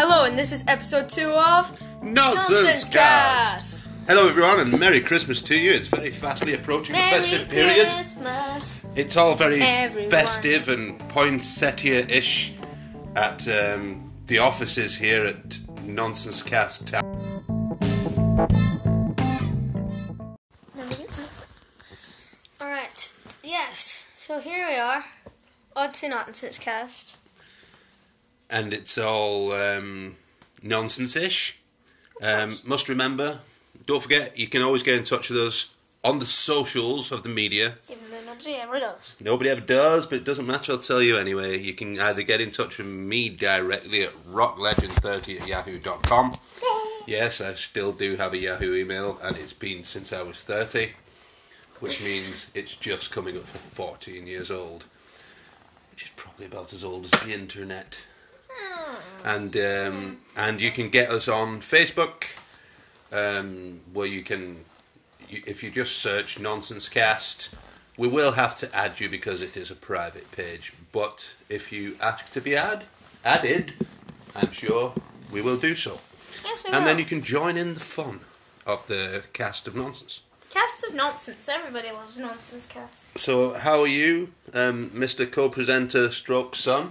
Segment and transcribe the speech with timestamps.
[0.00, 3.90] Hello, and this is episode two of Nonsense Cast.
[4.06, 5.72] Hello, everyone, and Merry Christmas to you.
[5.72, 7.88] It's very fastly approaching the festive period.
[7.88, 8.86] Christmas.
[8.94, 10.08] It's all very Everyone.
[10.08, 12.52] festive and poinsettia-ish
[13.16, 17.02] at um, the offices here at Nonsense Cast Town.
[22.62, 25.04] Alright, yes, so here we are.
[25.74, 27.27] Odd to Nonsense Cast.
[28.50, 30.14] And it's all um,
[30.62, 31.60] nonsense-ish.
[32.22, 33.38] Um, must remember,
[33.86, 37.28] don't forget, you can always get in touch with us on the socials of the
[37.28, 37.72] media.
[37.90, 39.16] Even though nobody ever does.
[39.20, 40.72] Nobody ever does, but it doesn't matter.
[40.72, 41.58] I'll tell you anyway.
[41.58, 46.36] You can either get in touch with me directly at rocklegend30 at yahoo.com.
[47.08, 50.92] Yes, I still do have a Yahoo email, and it's been since I was 30,
[51.80, 54.84] which means it's just coming up for 14 years old,
[55.90, 58.04] which is probably about as old as the internet.
[59.24, 62.24] And um, and you can get us on Facebook,
[63.12, 64.56] um, where you can,
[65.28, 67.54] you, if you just search Nonsense Cast,
[67.98, 70.72] we will have to add you because it is a private page.
[70.92, 72.84] But if you ask to be add,
[73.24, 73.74] added,
[74.36, 74.92] I'm sure
[75.32, 75.92] we will do so.
[76.44, 76.86] Yes, we And will.
[76.86, 78.20] then you can join in the fun
[78.66, 80.22] of the cast of nonsense.
[80.50, 81.48] Cast of nonsense.
[81.48, 83.18] Everybody loves Nonsense Cast.
[83.18, 85.30] So, how are you, um, Mr.
[85.30, 86.90] Co-presenter, stroke son?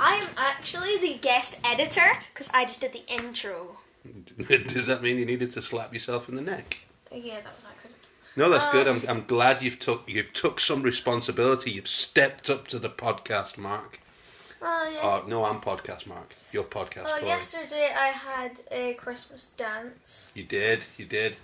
[0.00, 3.76] I am actually the guest editor because I just did the intro.
[4.48, 6.78] Does that mean you needed to slap yourself in the neck?
[7.12, 8.00] Yeah, that was accident.
[8.36, 8.88] No, that's good.
[8.88, 11.70] Um, I'm, I'm glad you've took you've took some responsibility.
[11.70, 14.00] You've stepped up to the podcast mark.
[14.60, 15.00] Well, yeah.
[15.02, 16.34] Oh no, I'm podcast mark.
[16.50, 17.04] Your podcast.
[17.04, 20.32] well, yesterday I had a Christmas dance.
[20.34, 20.84] You did.
[20.98, 21.36] You did.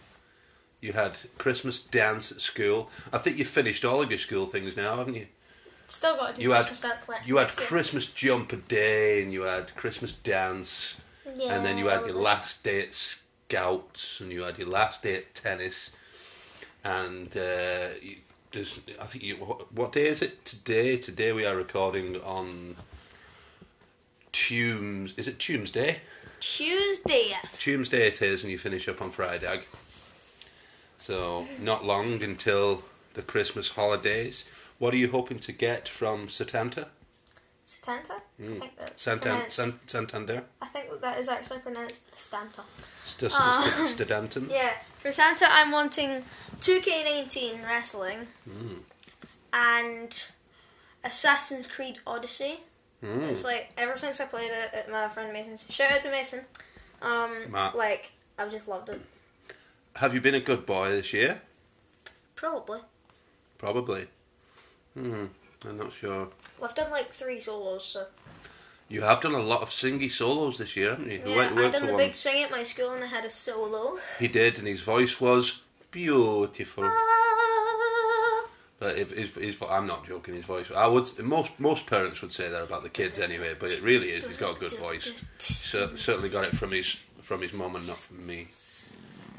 [0.81, 2.91] You had Christmas dance at school.
[3.13, 5.27] I think you've finished all of your school things now, haven't you?
[5.91, 7.27] Still got to do You had- left.
[7.27, 7.49] You had.
[7.57, 11.01] Christmas jumper day, and you had Christmas dance,
[11.37, 15.03] Yeah, and then you had your last day at scouts, and you had your last
[15.03, 15.91] day at tennis,
[16.85, 18.17] and uh, you,
[18.53, 19.35] there's, I think you.
[19.37, 20.97] What, what day is it today?
[20.97, 22.77] Today we are recording on
[24.33, 25.15] Tunes.
[25.17, 26.01] Is it Tuesday?
[26.41, 27.61] Tuesday, yes.
[27.61, 29.61] Tuesday it is, and you finish up on Friday.
[30.99, 32.83] So not long until
[33.15, 34.69] the Christmas holidays.
[34.79, 36.89] What are you hoping to get from Satanta?
[37.63, 38.15] Santa?
[38.15, 39.51] I think that's Santan-.
[39.51, 40.43] San- Santander?
[40.61, 42.63] I think that is actually pronounced Stanta.
[43.05, 44.51] St- st- st- Studanten?
[44.51, 46.23] Yeah, for Santa, I'm wanting
[46.61, 48.79] 2K19 wrestling Hmm.
[49.53, 50.31] and
[51.05, 52.59] Assassin's Creed Odyssey.
[53.05, 53.31] Mm.
[53.31, 55.67] It's like ever since I played it at my friend Mason's.
[55.73, 56.41] Shout out to Mason.
[57.03, 57.75] Um, Matt.
[57.77, 59.01] like I've just loved it.
[59.97, 61.41] Have you been a good boy this year?
[62.35, 62.81] Probably.
[63.61, 64.07] Probably.
[64.95, 65.27] Hmm.
[65.69, 66.29] I'm not sure.
[66.59, 68.07] Well, I've done like three solos, so
[68.89, 71.21] You have done a lot of singy solos this year, haven't you?
[71.27, 71.37] yeah.
[71.37, 72.03] went, I done the one.
[72.03, 73.99] big sing at my school, and I had a solo.
[74.19, 76.85] He did, and his voice was beautiful.
[76.87, 78.47] Ah.
[78.79, 80.35] But if his, I'm not joking.
[80.35, 80.73] His voice.
[80.75, 81.07] I would.
[81.23, 83.53] Most most parents would say that about the kids anyway.
[83.61, 84.27] But it really is.
[84.27, 85.23] He's got a good voice.
[85.37, 88.49] Cer- certainly got it from his from his mum and not from me.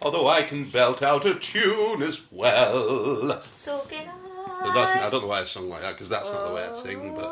[0.01, 3.41] Although I can belt out a tune as well.
[3.55, 4.15] So get on.
[4.61, 6.63] But that's I don't know why I sung like that because that's not the way
[6.63, 7.13] I sing.
[7.15, 7.31] But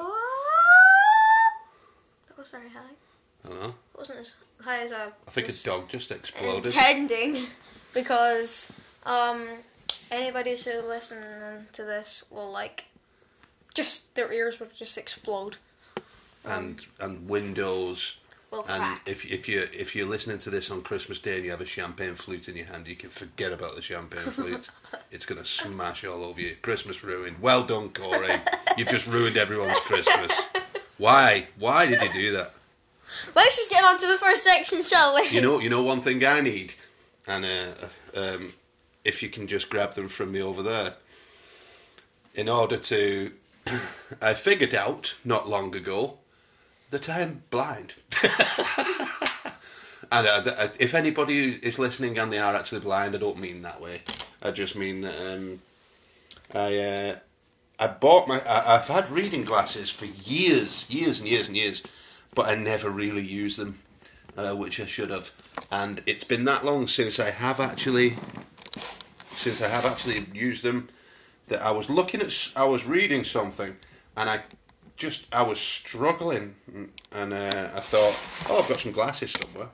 [2.27, 2.93] that was very high.
[3.45, 3.67] I don't know.
[3.69, 5.05] It wasn't as high as I.
[5.05, 6.65] I think a dog just exploded.
[6.67, 7.37] intending,
[7.93, 8.73] because
[9.05, 9.47] um,
[10.11, 12.85] anybody who listens to this will like,
[13.75, 15.57] just their ears would just explode.
[16.47, 18.19] and and windows.
[18.51, 19.01] And crack.
[19.05, 21.65] if if you if you're listening to this on Christmas Day and you have a
[21.65, 24.69] champagne flute in your hand, you can forget about the champagne flute.
[25.11, 26.55] it's gonna smash all over you.
[26.61, 27.35] Christmas ruined.
[27.41, 28.33] Well done, Corey.
[28.77, 30.47] You've just ruined everyone's Christmas.
[30.97, 31.47] Why?
[31.59, 32.53] Why did you do that?
[33.35, 35.27] Let's just get on to the first section, shall we?
[35.29, 36.73] You know, you know one thing I need,
[37.27, 38.53] and uh, um,
[39.05, 40.93] if you can just grab them from me over there,
[42.35, 43.31] in order to,
[44.21, 46.17] I figured out not long ago
[46.91, 47.95] that I'm blind.
[50.11, 53.61] and uh, uh, if anybody is listening and they are actually blind, I don't mean
[53.61, 54.01] that way.
[54.41, 55.59] I just mean that um,
[56.53, 57.15] I uh,
[57.79, 61.83] I bought my I, I've had reading glasses for years, years and years and years,
[62.35, 63.79] but I never really use them,
[64.37, 65.31] uh, which I should have.
[65.71, 68.17] And it's been that long since I have actually
[69.33, 70.87] since I have actually used them
[71.47, 73.75] that I was looking at I was reading something
[74.17, 74.41] and I
[74.99, 76.53] just I was struggling
[77.13, 78.19] and uh, I thought
[78.49, 79.69] oh I've got some glasses somewhere.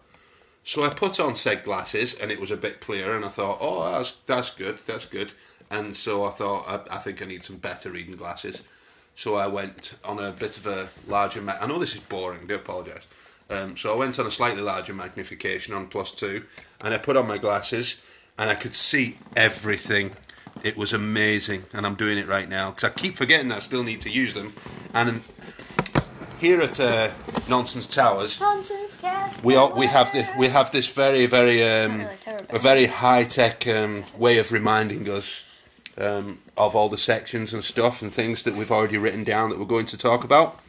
[0.64, 3.58] So I put on said glasses and it was a bit clearer and I thought
[3.60, 5.34] oh that's that's good that's good.
[5.72, 8.64] And so I thought I, I think I need some better reading glasses.
[9.16, 12.46] So I went on a bit of a larger ma- I know this is boring
[12.48, 13.08] do apologise
[13.50, 16.44] Um, so I went on a slightly larger magnification on plus two,
[16.82, 18.02] and I put on my glasses,
[18.38, 20.12] and I could see everything.
[20.66, 23.60] It was amazing, and I'm doing it right now because I keep forgetting that I
[23.60, 24.52] still need to use them.
[24.96, 25.22] And
[26.40, 27.10] here at uh,
[27.48, 29.00] Nonsense Towers, Nonsense
[29.44, 32.02] we all, we have the, we have this very very um,
[32.50, 35.46] a very high tech um, way of reminding us
[36.02, 39.60] um, of all the sections and stuff and things that we've already written down that
[39.60, 40.60] we're going to talk about,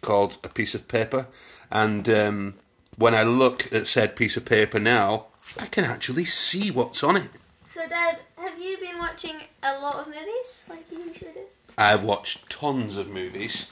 [0.00, 1.28] called a piece of paper.
[1.70, 2.54] And um,
[2.98, 5.26] when I look at said piece of paper now,
[5.60, 7.30] I can actually see what's on it.
[7.64, 11.40] So, Dad, have you been watching a lot of movies like you usually do?
[11.76, 13.64] I've watched tons of movies.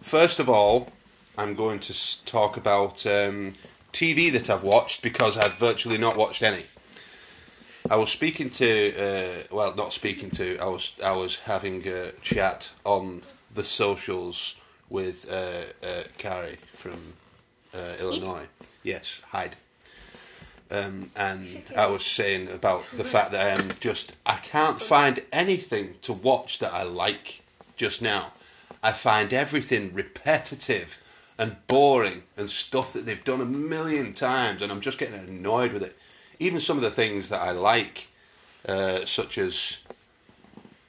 [0.00, 0.90] First of all,
[1.36, 3.52] I'm going to talk about um,
[3.92, 6.64] TV that I've watched because I've virtually not watched any.
[7.90, 10.58] I was speaking to, uh, well, not speaking to.
[10.58, 13.20] I was I was having a chat on
[13.52, 16.98] the socials with uh, uh, Carrie from
[17.74, 18.46] uh, Illinois.
[18.82, 19.56] Yes, Hyde.
[20.72, 21.46] Um, and
[21.76, 26.60] I was saying about the fact that I'm just I can't find anything to watch
[26.60, 27.42] that I like
[27.76, 28.32] just now.
[28.82, 30.98] I find everything repetitive
[31.38, 35.74] and boring and stuff that they've done a million times, and I'm just getting annoyed
[35.74, 35.94] with it.
[36.38, 38.08] Even some of the things that I like,
[38.66, 39.80] uh, such as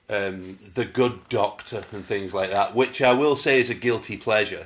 [0.10, 4.16] um, The Good Doctor and things like that, which I will say is a guilty
[4.16, 4.66] pleasure.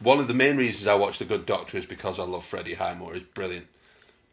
[0.00, 2.74] One of the main reasons I watch The Good Doctor is because I love Freddie
[2.74, 3.14] Highmore.
[3.14, 3.66] He's brilliant.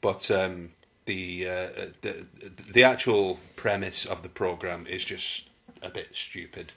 [0.01, 0.69] But um,
[1.05, 2.27] the, uh, the
[2.71, 5.49] the actual premise of the program is just
[5.81, 6.71] a bit stupid.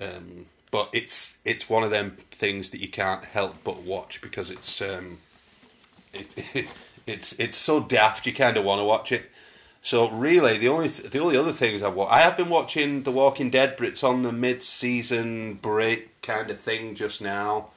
[0.00, 4.50] Um, but it's it's one of them things that you can't help but watch because
[4.50, 5.18] it's um,
[6.12, 6.68] it,
[7.06, 9.28] it's it's so daft you kind of want to watch it.
[9.82, 13.02] So really, the only th- the only other things I've watched, I have been watching
[13.02, 17.70] The Walking Dead, but it's on the mid-season break kind of thing just now.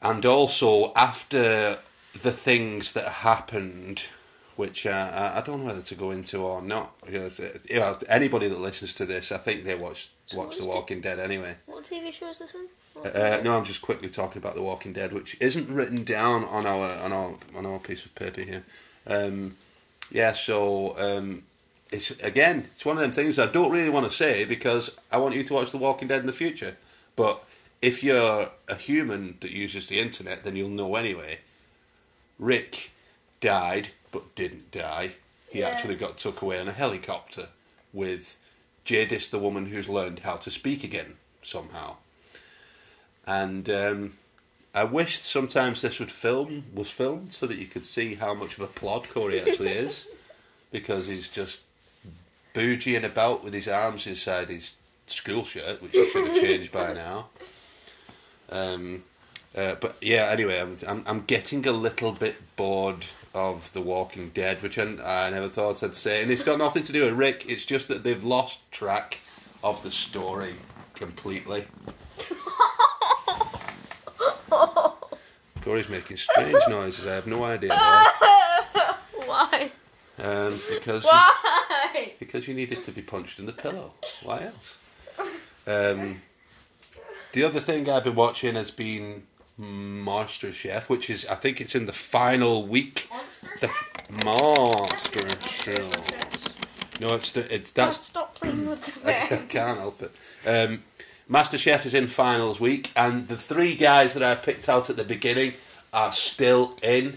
[0.00, 1.78] And also after
[2.22, 4.08] the things that happened,
[4.56, 6.92] which uh, I, don't know whether to go into or not.
[7.04, 10.66] Because uh, anybody that listens to this, I think they watch So watch The?
[10.66, 11.54] Walking Dead anyway.
[11.66, 12.66] What TV show is this in?
[13.04, 16.66] Uh, no, I'm just quickly talking about The Walking Dead, which isn't written down on
[16.66, 18.64] our on our on our piece of paper here.
[19.06, 19.54] Um,
[20.10, 21.42] yeah, so um,
[21.92, 25.18] it's again, it's one of them things I don't really want to say because I
[25.18, 26.76] want you to watch The Walking Dead in the future.
[27.16, 27.44] But
[27.82, 31.38] if you're a human that uses the internet, then you'll know anyway.
[32.38, 32.90] Rick
[33.40, 35.12] died, but didn't die.
[35.50, 35.68] He Yeah.
[35.68, 37.48] actually got took away in a helicopter
[37.92, 38.36] with
[38.84, 41.96] Jadis, the woman who's learned how to speak again somehow.
[43.26, 44.12] And um,
[44.74, 48.58] I wished sometimes this would film was filmed so that you could see how much
[48.58, 50.08] of a plod Corey actually is,
[50.72, 51.60] because he's just
[52.52, 54.74] boogieing about with his arms inside his
[55.06, 57.28] school shirt, which he should have changed by now.
[58.50, 59.02] Um,
[59.56, 64.28] uh, but yeah, anyway, I'm, I'm I'm getting a little bit bored of The Walking
[64.30, 67.14] Dead, which I, I never thought I'd say, and it's got nothing to do with
[67.18, 67.46] Rick.
[67.48, 69.20] It's just that they've lost track
[69.62, 70.54] of the story
[70.94, 71.64] completely.
[75.62, 77.06] Corey's making strange noises.
[77.06, 78.06] I have no idea why.
[79.26, 79.70] Why?
[80.18, 82.12] Um, because Why?
[82.20, 83.92] because you needed to be punched in the pillow.
[84.22, 84.78] Why else?
[85.66, 86.16] Um,
[87.32, 89.22] the other thing I've been watching has been
[89.58, 93.08] Master Chef, which is I think it's in the final week.
[93.60, 93.70] The
[94.24, 97.00] Monster Chef.
[97.00, 99.46] No, it's the it's that's stop playing with the I pen.
[99.48, 100.12] can't help it.
[100.48, 100.82] Um,
[101.28, 104.96] Master Chef is in finals week, and the three guys that I picked out at
[104.96, 105.52] the beginning
[105.92, 107.16] are still in,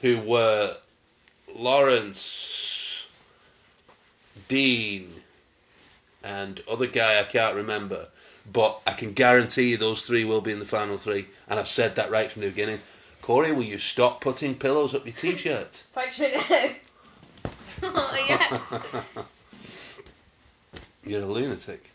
[0.00, 0.74] who were
[1.54, 3.08] Lawrence,
[4.48, 5.08] Dean,
[6.24, 8.06] and other guy I can't remember.
[8.50, 11.68] But I can guarantee you those three will be in the final three, and I've
[11.68, 12.80] said that right from the beginning.
[13.20, 15.84] Corey, will you stop putting pillows up your t-shirt?
[15.94, 16.40] Punch me now.
[17.84, 20.00] oh, yes.
[21.04, 21.90] You're a lunatic.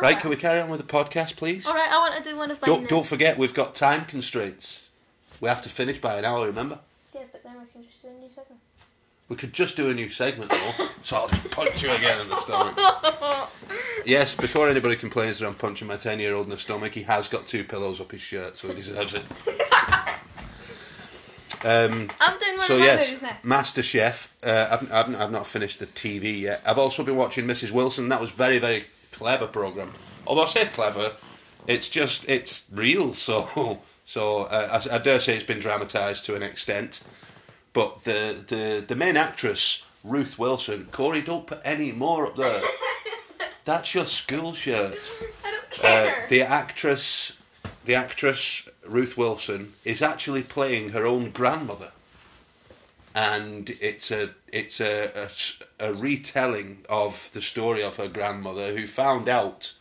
[0.00, 1.66] Right, can we carry on with the podcast, please?
[1.66, 2.66] Alright, I want to do one of my.
[2.66, 4.90] Don't, don't forget, we've got time constraints.
[5.40, 6.78] We have to finish by an hour, remember?
[7.14, 8.60] Yeah, but then we can just do a new segment.
[9.28, 10.88] We could just do a new segment, though.
[11.02, 12.74] so I'll punch you again in the stomach.
[14.06, 17.02] Yes, before anybody complains that I'm punching my 10 year old in the stomach, he
[17.02, 19.22] has got two pillows up his shirt, so he deserves it.
[21.64, 23.36] Um, I'm doing one so, of my yes, movies now.
[23.42, 24.32] Master Chef.
[24.46, 26.62] Uh, I've, I've, I've not finished the TV yet.
[26.64, 27.72] I've also been watching Mrs.
[27.72, 28.08] Wilson.
[28.10, 29.92] That was very, very clever program.
[30.28, 31.10] Although I say clever,
[31.66, 33.80] it's just, it's real, so.
[34.04, 37.04] So uh, I, I dare say it's been dramatised to an extent.
[37.72, 42.60] But the, the, the main actress, Ruth Wilson, Corey, don't put any more up there.
[43.64, 45.10] That's your school shirt.
[45.44, 47.38] I don't Uh, the actress
[47.88, 51.90] the actress Ruth Wilson is actually playing her own grandmother,
[53.14, 58.86] and it's a it's a, a a retelling of the story of her grandmother who
[58.86, 59.72] found out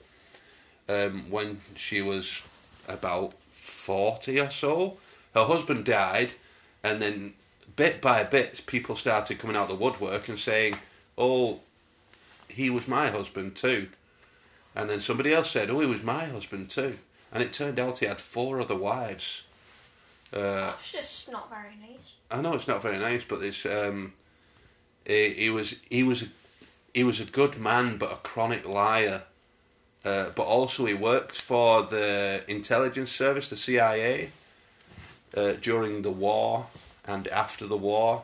[0.88, 2.44] um, when she was
[2.88, 4.98] about forty or so.
[5.34, 6.34] Her husband died,
[6.86, 7.34] and then
[7.78, 10.78] bit by bit, people started coming out of the woodwork and saying,
[11.18, 11.62] "Oh,
[12.50, 13.88] he was my husband too."
[14.76, 16.98] And then somebody else said, "Oh, he was my husband too."
[17.32, 19.44] And it turned out he had four other wives.
[20.34, 22.14] Uh, It's just not very nice.
[22.32, 24.14] I know it's not very nice, but this um,
[25.06, 26.28] he, he was he was
[26.94, 29.24] he was a good man, but a chronic liar.
[30.06, 34.30] Uh, but also he worked for the intelligence service, the CIA,
[35.36, 36.66] uh, during the war
[37.08, 38.24] and after the war,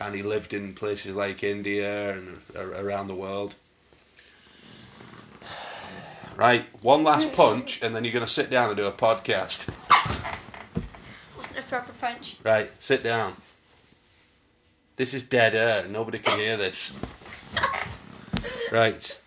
[0.00, 3.54] and he lived in places like India and around the world.
[6.36, 9.68] Right, one last punch, and then you're going to sit down and do a podcast.
[11.36, 12.36] Wasn't a proper punch.
[12.42, 13.34] Right, sit down.
[14.96, 15.86] This is dead air.
[15.88, 16.98] Nobody can hear this.
[18.72, 19.20] Right.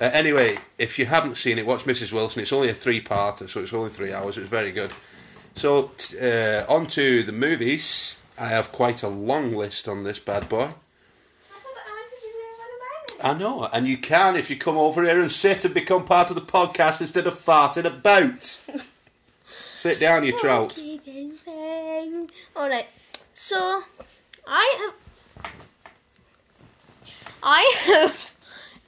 [0.00, 2.12] Uh, anyway, if you haven't seen it, watch Mrs.
[2.12, 2.42] Wilson.
[2.42, 4.36] It's only a three-parter, so it's only three hours.
[4.36, 4.92] It was very good.
[4.92, 8.18] So, t- uh, on to the movies.
[8.38, 10.68] I have quite a long list on this bad boy.
[13.24, 16.28] I know, and you can if you come over here and sit and become part
[16.30, 18.42] of the podcast instead of farting about.
[19.46, 20.78] sit down, you trout.
[22.54, 22.86] Alright,
[23.32, 23.82] so
[24.46, 24.92] I
[25.42, 25.52] have.
[27.42, 28.34] I have.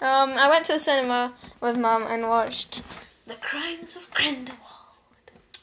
[0.00, 2.82] Um, I went to the cinema with mum and watched
[3.26, 4.62] The Crimes of Grindelwald.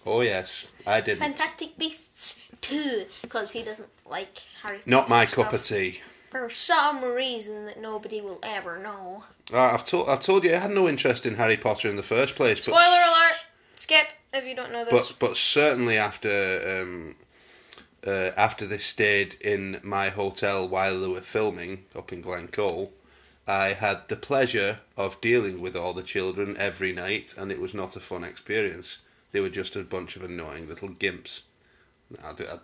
[0.05, 1.19] Oh yes, I didn't.
[1.19, 6.01] Fantastic Beasts 2, because he doesn't like Harry Not my Potter cup of tea.
[6.29, 9.23] For some reason that nobody will ever know.
[9.53, 12.03] Uh, I've told I've told you I had no interest in Harry Potter in the
[12.03, 13.45] first place, but Spoiler alert!
[13.75, 15.11] Skip if you don't know this.
[15.11, 17.15] but but certainly after um,
[18.05, 22.89] uh, after they stayed in my hotel while they were filming up in Glencoe,
[23.47, 27.73] I had the pleasure of dealing with all the children every night, and it was
[27.73, 28.97] not a fun experience.
[29.31, 31.41] They were just a bunch of annoying little gimps.
[32.23, 32.57] I, do- I,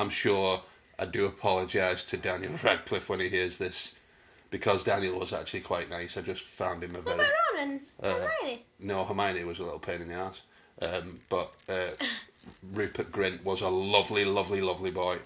[0.00, 0.60] I'm sure
[0.98, 3.94] I do apologise to Daniel Radcliffe when he hears this,
[4.50, 6.16] because Daniel was actually quite nice.
[6.16, 8.64] I just found him a what very about Ron and uh, Hermione?
[8.80, 10.42] no, Hermione was a little pain in the ass.
[10.80, 11.90] Um, but uh,
[12.72, 15.16] Rupert Grint was a lovely, lovely, lovely boy.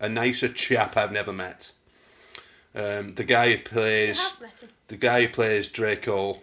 [0.00, 1.70] A nicer chap I've never met.
[2.74, 4.68] Um, the guy who plays have met him.
[4.88, 6.36] the guy who plays Draco,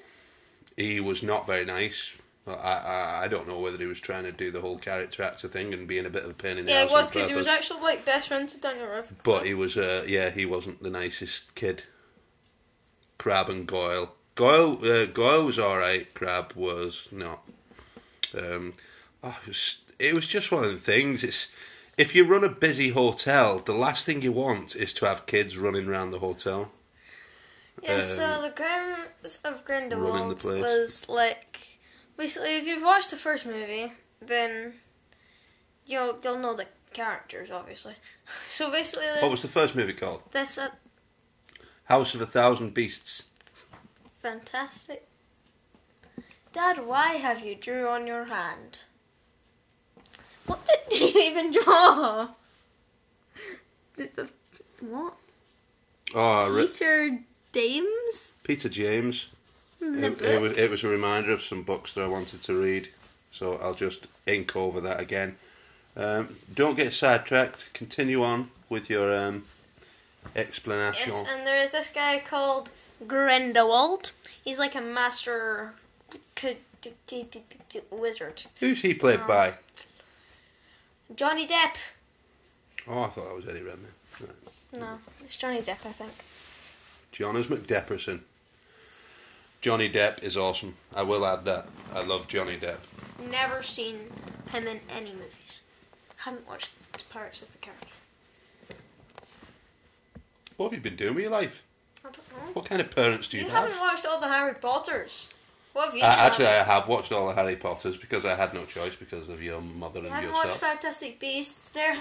[0.78, 2.21] he was not very nice.
[2.56, 5.48] I, I I don't know whether he was trying to do the whole character actor
[5.48, 7.30] thing and being a bit of a pain in the Yeah, ass it was because
[7.30, 9.24] he was actually like best friends with Daniel Radcliffe.
[9.24, 11.84] But he was, uh, yeah, he wasn't the nicest kid.
[13.18, 14.14] Crabbe and Goyle.
[14.36, 16.12] Goyle, uh, Goyle was all right.
[16.14, 17.42] Crabbe was not.
[18.38, 18.74] Um,
[19.24, 21.24] oh, it, was, it was just one of the things.
[21.24, 21.50] It's
[21.98, 25.58] if you run a busy hotel, the last thing you want is to have kids
[25.58, 26.72] running around the hotel.
[27.84, 31.60] Yeah, Um, so the Crimes of Grindelwald was like
[32.22, 34.74] basically if you've watched the first movie, then
[35.88, 37.96] you'll you'll know the characters obviously.
[38.48, 40.22] So basically, What was the first movie called?
[40.32, 40.70] this uh,
[41.86, 43.32] House of a Thousand Beasts.
[44.22, 45.08] fantastic.
[46.54, 48.84] Dad, why have you drew on your hand?
[50.46, 50.60] What
[50.90, 52.28] did you even draw?
[54.82, 55.14] What?
[56.14, 57.20] Oh, Ri- Peter
[57.52, 58.34] Dames?
[58.44, 59.36] Peter James.
[59.82, 62.90] It, it was, it was a reminder of some books that I wanted to read,
[63.32, 65.36] so I'll just ink over that again.
[65.98, 67.74] Um, don't get sidetracked.
[67.74, 69.44] Continue on with your um,
[70.36, 71.12] explanation.
[71.12, 72.70] Yes, and there is this guy called
[73.08, 74.12] Grindelwald.
[74.46, 75.74] He's like a master
[77.92, 78.44] wizard.
[78.60, 79.54] Who's he played Um, by?
[81.16, 81.92] Johnny Depp.
[82.88, 83.92] Oh, I thought that was Eddie Redmayne.
[84.74, 86.12] No, it's Johnny Depp, I think.
[87.12, 88.22] Jonas McDepperson.
[89.62, 90.74] Johnny Depp is awesome.
[90.96, 91.68] I will add that.
[91.94, 92.80] I love Johnny Depp.
[93.30, 93.96] Never seen
[94.52, 95.62] him in any movies.
[96.18, 96.74] Haven't watched
[97.12, 97.88] Pirates of the Caribbean.
[100.58, 101.64] What have you been doing with your life?
[102.04, 102.54] I don't know.
[102.54, 103.66] What kind of parents do you, You have?
[103.66, 105.30] You haven't watched all the Harry Potters.
[105.74, 108.54] What have you Uh, actually, I have watched all the Harry Potters because I had
[108.54, 110.58] no choice because of your mother you and haven't watched.
[110.58, 111.70] Fantastic Beasts.
[111.70, 111.98] They're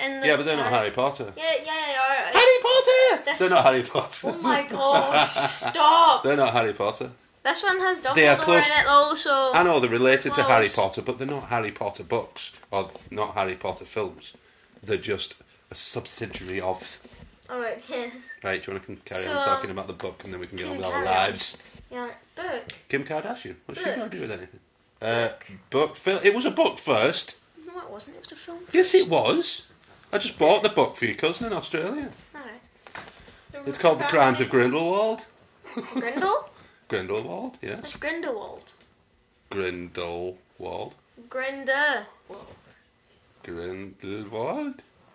[0.00, 1.32] in the Yeah, but they're not Harry Potter.
[1.36, 2.32] Yeah, yeah, they are.
[2.32, 3.22] Harry Potter!
[3.24, 4.28] This- They're not Harry Potter.
[4.30, 5.24] Oh my god!
[5.26, 6.22] Stop.
[6.24, 7.10] They're not Harry Potter.
[7.44, 10.42] This one has They are close- in it though, so I know they're related to
[10.42, 10.46] Close.
[10.48, 14.34] Harry Potter, but they're not Harry Potter books or not Harry Potter films.
[14.82, 15.36] They're just
[15.70, 16.98] a subsidiary of.
[17.50, 18.38] Alright, yes.
[18.44, 20.46] Right, do you want to carry on So, talking about the book and then we
[20.46, 21.62] can get on with our lives?
[21.90, 22.64] Yeah, book.
[22.90, 23.54] Kim Kardashian.
[23.64, 24.60] What's she got to do with anything?
[25.00, 25.28] Uh,
[25.70, 25.96] book.
[25.96, 27.40] Fil- it was a book first.
[27.66, 28.16] No, it wasn't.
[28.16, 28.58] It was a film.
[28.72, 29.68] Yes, it was.
[30.12, 32.08] I just bought the book for your cousin in Australia.
[32.34, 33.66] Alright.
[33.66, 35.26] It's called The Crimes of Grindelwald.
[35.74, 36.48] Grindel?
[36.88, 37.80] Grindelwald, yes.
[37.80, 38.72] It's Grindelwald.
[39.50, 40.94] Grindelwald.
[41.28, 42.06] Grindelwald.
[43.42, 44.82] Grindelwald?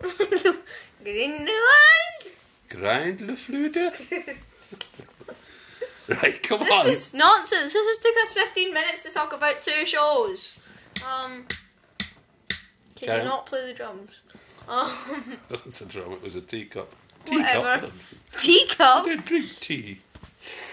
[2.68, 3.76] Grindleflude.
[6.22, 6.66] right, come on.
[6.66, 6.90] This on.
[6.90, 7.72] is nonsense.
[7.72, 10.58] This has took us 15 minutes to talk about two shows.
[11.04, 11.46] Um,
[12.96, 14.10] can Carry you not play the drums?
[14.68, 14.90] Um,
[15.50, 16.12] It's a drum.
[16.12, 16.90] It was a teacup.
[17.24, 17.90] Teacup.
[18.38, 18.78] teacup.
[18.80, 19.98] I did drink tea.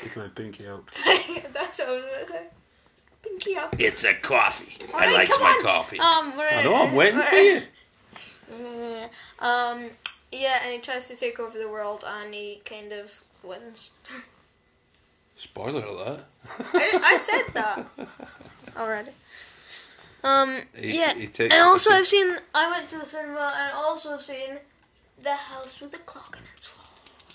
[0.03, 0.83] With my pinky out.
[1.53, 2.43] That's what I was going to say.
[3.23, 3.73] Pinky up.
[3.79, 4.85] It's a coffee.
[4.93, 5.61] I Alright, likes come my on.
[5.63, 5.99] coffee.
[5.99, 6.75] Um, we're, I know.
[6.75, 7.61] I'm waiting for you.
[8.51, 9.07] Yeah.
[9.39, 9.85] Um,
[10.31, 13.91] yeah, and he tries to take over the world, and he kind of wins.
[15.35, 16.19] Spoiler alert.
[16.73, 17.87] I, I said that
[18.77, 19.09] already.
[20.23, 22.37] Um, He- yeah, takes- and also I've seen.
[22.53, 24.59] I went to the cinema and also seen
[25.19, 26.77] the house with the clock in its wall.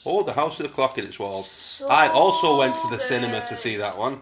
[0.08, 1.48] Oh, the House with the Clock in its walls.
[1.50, 4.20] So I also went to the cinema to see that one.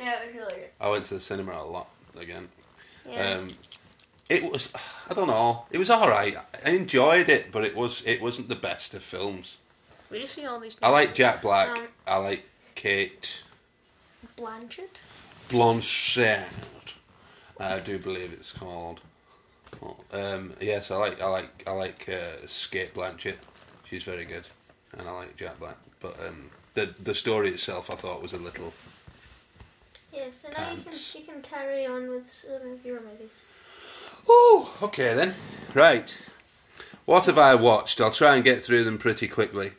[0.00, 0.70] Yeah, it was really good.
[0.80, 1.88] I went to the cinema a lot
[2.18, 2.48] again.
[3.08, 3.36] Yeah.
[3.38, 3.48] Um,
[4.28, 4.72] it was,
[5.08, 6.34] I don't know, it was all right.
[6.66, 9.58] I enjoyed it, but it was, it wasn't the best of films.
[10.10, 10.76] we just see all these.
[10.82, 11.68] I like Jack Black.
[11.78, 13.44] Um, I like Cate
[14.36, 14.98] Blanchett.
[15.48, 16.94] Blanchett.
[17.60, 19.00] I do believe it's called.
[20.12, 23.48] Um, yes, I like, I like, I like uh, Cate Blanchett.
[23.84, 24.46] She's very good,
[24.98, 25.76] and I like Jack Black.
[26.00, 28.72] But um, the the story itself, I thought was a little.
[30.12, 33.44] Yes, and now you can you can carry on with some of your movies.
[34.28, 35.34] Oh, okay then.
[35.74, 36.30] Right.
[37.06, 38.00] What have I watched?
[38.00, 39.70] I'll try and get through them pretty quickly.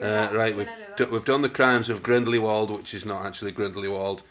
[0.00, 3.26] Uh, right, we've, gonna do do, we've done the crimes of Grindelwald, which is not
[3.26, 4.22] actually Grindelwald,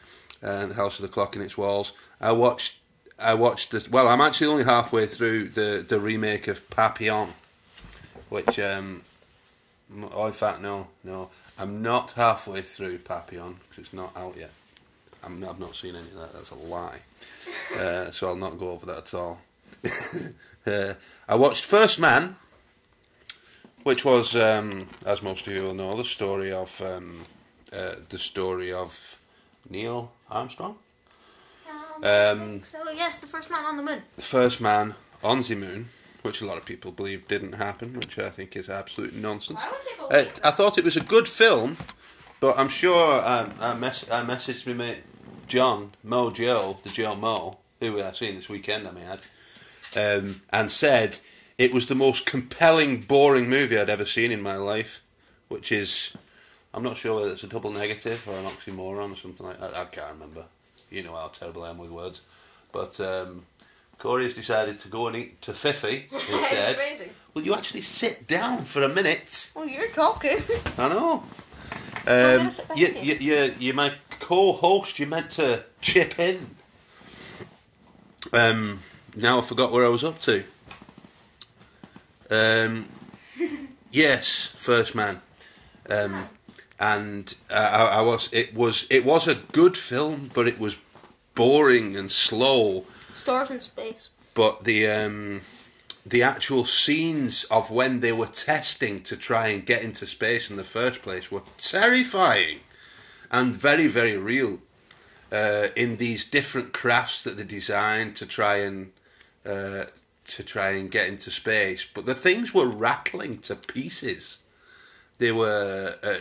[0.42, 1.94] and the House of the Clock in its walls.
[2.22, 2.78] I watched.
[3.20, 3.90] I watched this.
[3.90, 7.30] Well, I'm actually only halfway through the the remake of Papillon,
[8.30, 8.60] which.
[8.60, 9.02] Um,
[10.14, 11.30] oh, in fact, no, no.
[11.60, 14.52] I'm not halfway through Papillon because it's not out yet.
[15.24, 16.34] I'm I've not seen any of that.
[16.34, 17.00] That's a lie.
[17.76, 19.40] Uh, so I'll not go over that at all.
[20.68, 20.94] uh,
[21.28, 22.36] I watched First Man,
[23.84, 27.20] which was, um, as most of you will know, the story of um,
[27.74, 29.18] uh, the story of
[29.70, 30.78] Neil Armstrong,
[32.04, 34.02] Um, I so yes, the first man on the moon.
[34.16, 35.86] the first man on the moon,
[36.22, 39.62] which a lot of people believe didn't happen, which I think is absolute nonsense.
[39.64, 41.76] I Uh, I thought it was a good film,
[42.40, 45.04] but I'm sure um, I, mess- I messaged my mate
[45.48, 48.88] John Mo Joe, the Joe Mo, who I seen this weekend.
[48.88, 49.22] I mean, add,
[49.98, 51.18] um, and said
[51.58, 55.02] it was the most compelling, boring movie I'd ever seen in my life,
[55.48, 56.16] which is.
[56.74, 59.76] I'm not sure whether it's a double negative or an oxymoron or something like that.
[59.76, 60.46] I can't remember.
[60.90, 62.22] You know how terrible I am with words.
[62.72, 63.44] But um,
[63.98, 66.76] Corey has decided to go and eat to Fifi instead.
[66.76, 67.10] amazing.
[67.34, 69.52] Will you actually sit down for a minute?
[69.56, 70.38] Well, you're talking.
[70.78, 71.24] I know.
[72.08, 74.98] I'm Um, gonna sit back you, you, you, you're my co-host.
[75.00, 76.40] You're meant to chip in.
[78.34, 78.80] Um,
[79.16, 80.44] now I forgot where I was up to.
[82.32, 82.88] Um,
[83.92, 85.20] yes, first man.
[85.90, 86.26] Um,
[86.80, 88.30] and uh, I, I was.
[88.34, 88.88] It was.
[88.90, 90.82] It was a good film, but it was
[91.36, 94.10] boring and slow Stars in space.
[94.34, 95.42] but the um,
[96.06, 100.56] the actual scenes of when they were testing to try and get into space in
[100.58, 102.60] the first place were terrifying
[103.32, 104.58] and very very real
[105.32, 108.92] uh, in these different crafts that they designed to try and
[109.46, 109.84] uh,
[110.26, 114.44] to try and get into space but the things were rattling to pieces
[115.20, 116.14] they were uh,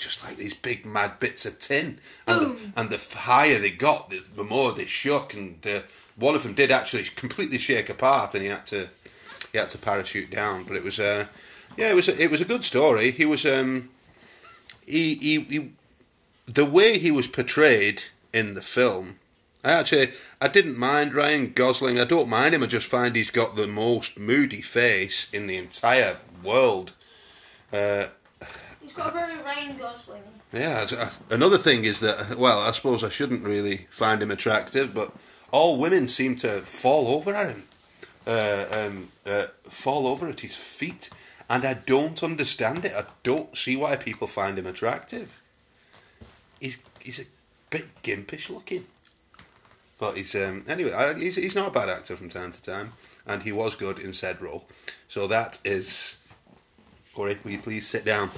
[0.00, 1.98] just like these big mad bits of tin.
[2.26, 5.80] And the, and the higher they got the, the more they shook and uh,
[6.16, 8.88] one of them did actually completely shake apart and he had to
[9.52, 10.64] he had to parachute down.
[10.64, 11.26] But it was uh,
[11.76, 13.10] yeah it was a, it was a good story.
[13.12, 13.88] He was um
[14.86, 15.72] he, he, he
[16.46, 19.16] the way he was portrayed in the film
[19.62, 20.08] I actually
[20.40, 22.00] I didn't mind Ryan Gosling.
[22.00, 22.62] I don't mind him.
[22.62, 26.92] I just find he's got the most moody face in the entire world.
[27.72, 28.04] Uh,
[28.90, 30.22] He's got a very Ryan Gosling.
[30.52, 30.84] yeah,
[31.30, 35.12] another thing is that, well, I suppose I shouldn't really find him attractive, but
[35.52, 37.62] all women seem to fall over at him,
[38.26, 41.08] uh, um, uh, fall over at his feet,
[41.48, 42.92] and I don't understand it.
[42.96, 45.40] I don't see why people find him attractive.
[46.58, 47.24] He's he's a
[47.70, 48.84] bit gimpish looking,
[50.00, 50.92] but he's um, anyway.
[50.92, 52.90] I, he's he's not a bad actor from time to time,
[53.28, 54.64] and he was good in said role.
[55.06, 56.16] So that is.
[57.14, 58.30] Corey, will you please sit down?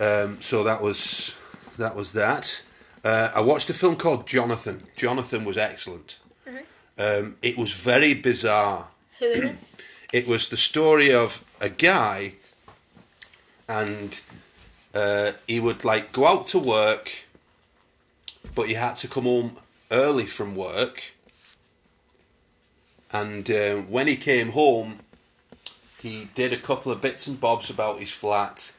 [0.00, 2.62] Um, so that was that was that.
[3.04, 4.78] Uh, I watched a film called Jonathan.
[4.96, 6.20] Jonathan was excellent.
[6.98, 8.88] Um, it was very bizarre.
[9.20, 9.56] Who is it?
[10.10, 12.32] It was the story of a guy,
[13.68, 14.18] and
[14.94, 17.10] uh, he would like go out to work,
[18.54, 19.52] but he had to come home
[19.90, 21.12] early from work.
[23.12, 24.98] And uh, when he came home,
[26.00, 28.72] he did a couple of bits and bobs about his flat,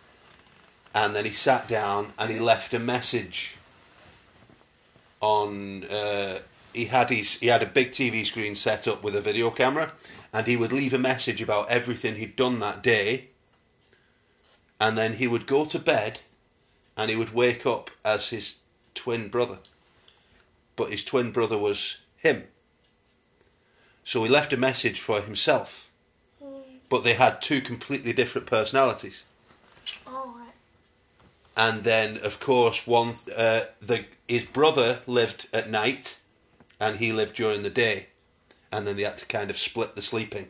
[0.94, 3.58] and then he sat down and he left a message
[5.22, 5.84] on.
[5.86, 6.40] Uh,
[6.74, 9.92] he had his he had a big TV screen set up with a video camera,
[10.34, 13.30] and he would leave a message about everything he'd done that day.
[14.80, 16.22] And then he would go to bed,
[16.96, 18.56] and he would wake up as his
[18.94, 19.60] twin brother.
[20.76, 22.48] But his twin brother was him.
[24.04, 25.92] So he left a message for himself,
[26.88, 29.26] but they had two completely different personalities.
[31.60, 36.22] And then of course one uh, the his brother lived at night
[36.80, 38.08] and he lived during the day.
[38.72, 40.48] And then they had to kind of split the sleeping.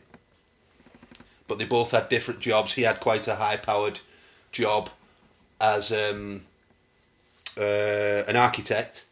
[1.48, 2.74] But they both had different jobs.
[2.74, 3.98] He had quite a high powered
[4.52, 4.88] job
[5.60, 6.42] as um,
[7.58, 9.04] uh, an architect.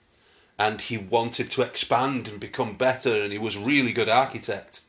[0.56, 4.82] And he wanted to expand and become better and he was a really good architect.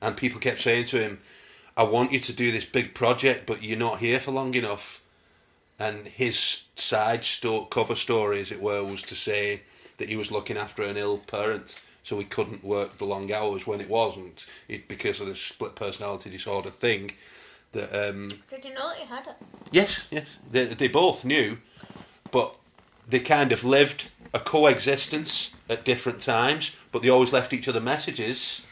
[0.00, 1.18] And people kept saying to him
[1.76, 5.03] I want you to do this big project but you're not here for long enough
[5.78, 9.62] and his side sto- cover story, as it were, was to say
[9.98, 13.66] that he was looking after an ill parent, so he couldn't work the long hours
[13.66, 17.10] when it wasn't it, because of the split personality disorder thing.
[17.72, 19.34] That um, Did you know that you had it?
[19.72, 21.58] yes, yes, they they both knew,
[22.30, 22.56] but
[23.08, 27.80] they kind of lived a coexistence at different times, but they always left each other
[27.80, 28.66] messages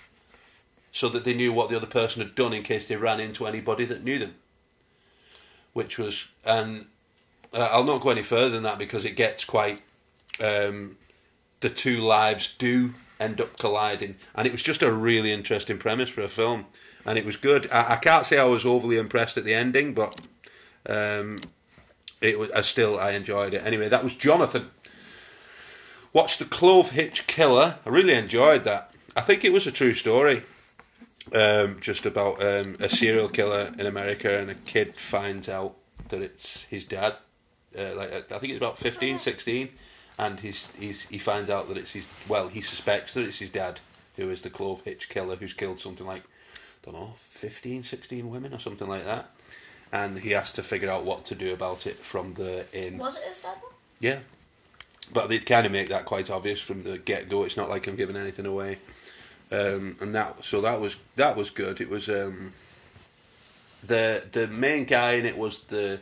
[0.90, 3.46] so that they knew what the other person had done in case they ran into
[3.46, 4.34] anybody that knew them.
[5.72, 6.86] Which was, and
[7.54, 9.80] uh, I'll not go any further than that because it gets quite.
[10.42, 10.96] Um,
[11.60, 16.08] the two lives do end up colliding, and it was just a really interesting premise
[16.08, 16.66] for a film,
[17.06, 17.70] and it was good.
[17.70, 20.20] I, I can't say I was overly impressed at the ending, but
[20.88, 21.38] um,
[22.20, 22.50] it was.
[22.52, 23.62] I still I enjoyed it.
[23.64, 24.70] Anyway, that was Jonathan.
[26.12, 27.78] Watched the Clovehitch Killer.
[27.86, 28.90] I really enjoyed that.
[29.16, 30.42] I think it was a true story.
[31.34, 35.76] Um, just about um, a serial killer in America, and a kid finds out
[36.08, 37.14] that it's his dad.
[37.78, 39.68] Uh, like I think it's about 15, 16,
[40.18, 42.08] and he's, he's he finds out that it's his.
[42.28, 43.80] Well, he suspects that it's his dad,
[44.16, 48.52] who is the Clovehitch Killer, who's killed something like, I don't know, 15, 16 women
[48.52, 49.30] or something like that,
[49.92, 52.98] and he has to figure out what to do about it from the in.
[52.98, 53.56] Was it his dad?
[54.00, 54.18] Yeah.
[55.12, 57.44] But they kind of make that quite obvious from the get go.
[57.44, 58.78] It's not like I'm giving anything away.
[59.52, 61.80] Um, and that so that was that was good.
[61.80, 62.52] It was um,
[63.86, 66.00] the the main guy in it was the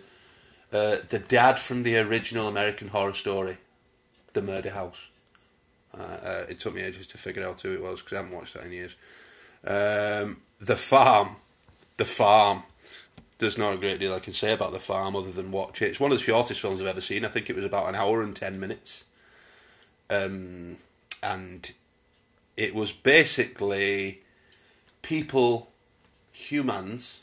[0.73, 3.57] uh, the dad from the original American Horror Story,
[4.33, 5.11] The Murder House.
[5.99, 8.37] Uh, uh, it took me ages to figure out who it was because I haven't
[8.37, 8.97] watched that in years.
[9.67, 11.37] Um, the Farm,
[11.97, 12.63] The Farm.
[13.39, 15.87] There's not a great deal I can say about The Farm other than watch it.
[15.87, 17.25] It's one of the shortest films I've ever seen.
[17.25, 19.07] I think it was about an hour and ten minutes.
[20.11, 20.77] Um,
[21.23, 21.73] and
[22.57, 24.21] it was basically
[25.03, 25.71] people,
[26.33, 27.23] humans,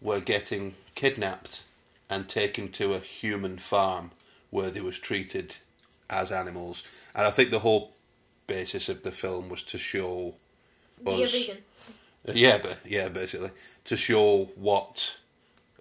[0.00, 1.64] were getting kidnapped
[2.10, 4.10] and taken to a human farm
[4.50, 5.56] where they was treated
[6.10, 7.10] as animals.
[7.14, 7.92] And I think the whole
[8.46, 10.34] basis of the film was to show
[11.06, 11.46] us.
[11.46, 11.62] vegan.
[12.34, 13.50] Yeah, but yeah, basically
[13.84, 15.18] to show what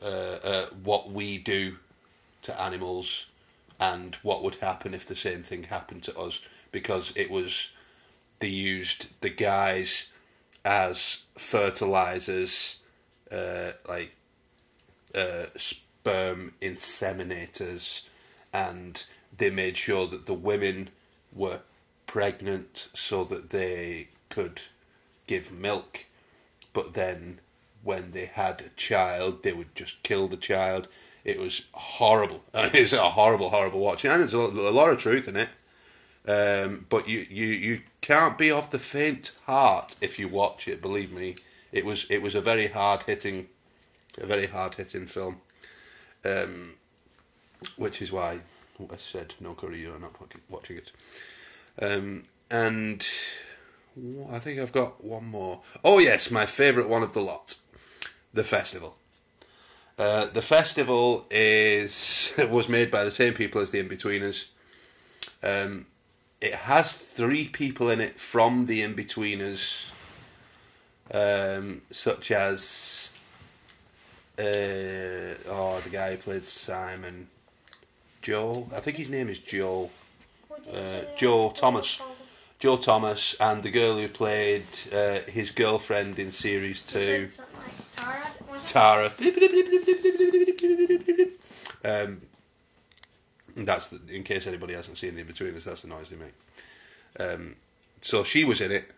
[0.02, 1.78] uh, uh, what we do
[2.44, 3.28] to animals
[3.80, 6.40] and what would happen if the same thing happened to us
[6.72, 7.74] because it was
[8.40, 10.12] they used the guys
[10.64, 12.82] as fertilizers,
[13.32, 14.16] uh, like
[15.16, 15.46] uh,
[16.08, 18.08] sperm inseminators,
[18.54, 19.06] and
[19.38, 20.90] they made sure that the women
[21.36, 21.60] were
[22.06, 24.62] pregnant so that they could
[25.28, 26.06] give milk
[26.78, 27.40] but then
[27.82, 30.88] when they had a child, they would just kill the child.
[31.26, 32.44] It was horrible.
[32.54, 35.50] It's a horrible, horrible watch, and there's a, lot of truth in it.
[36.30, 40.84] Um, but you, you, you can't be of the faint heart if you watch it.
[40.84, 41.36] Believe me,
[41.72, 43.48] it was it was a very hard hitting,
[44.22, 45.42] a very hard hitting film.
[46.26, 46.74] Um,
[47.78, 48.40] which is why
[48.92, 49.80] I said no curry.
[49.80, 50.14] You are not
[50.50, 50.92] watching it.
[51.82, 53.02] Um, and
[54.32, 55.62] I think I've got one more.
[55.84, 57.56] Oh yes, my favourite one of the lot,
[58.34, 58.98] the festival.
[59.98, 64.50] Uh, the festival is was made by the same people as the Inbetweeners.
[65.44, 65.86] Um,
[66.40, 69.92] it has three people in it from the Inbetweeners,
[71.14, 73.12] um, such as
[74.40, 77.28] uh, oh the guy who played Simon,
[78.22, 78.68] Joe.
[78.76, 79.90] I think his name is Joe.
[80.72, 82.02] Uh, Joe Thomas.
[82.60, 89.12] Joe Thomas and the girl who played uh, his girlfriend in series two, like Tara.
[89.12, 89.12] Tara.
[91.86, 92.22] Um,
[93.56, 95.66] that's the, in case anybody hasn't seen the Inbetweeners.
[95.66, 96.34] That's the noise they make.
[97.20, 97.56] Um,
[98.02, 98.92] so she was in it,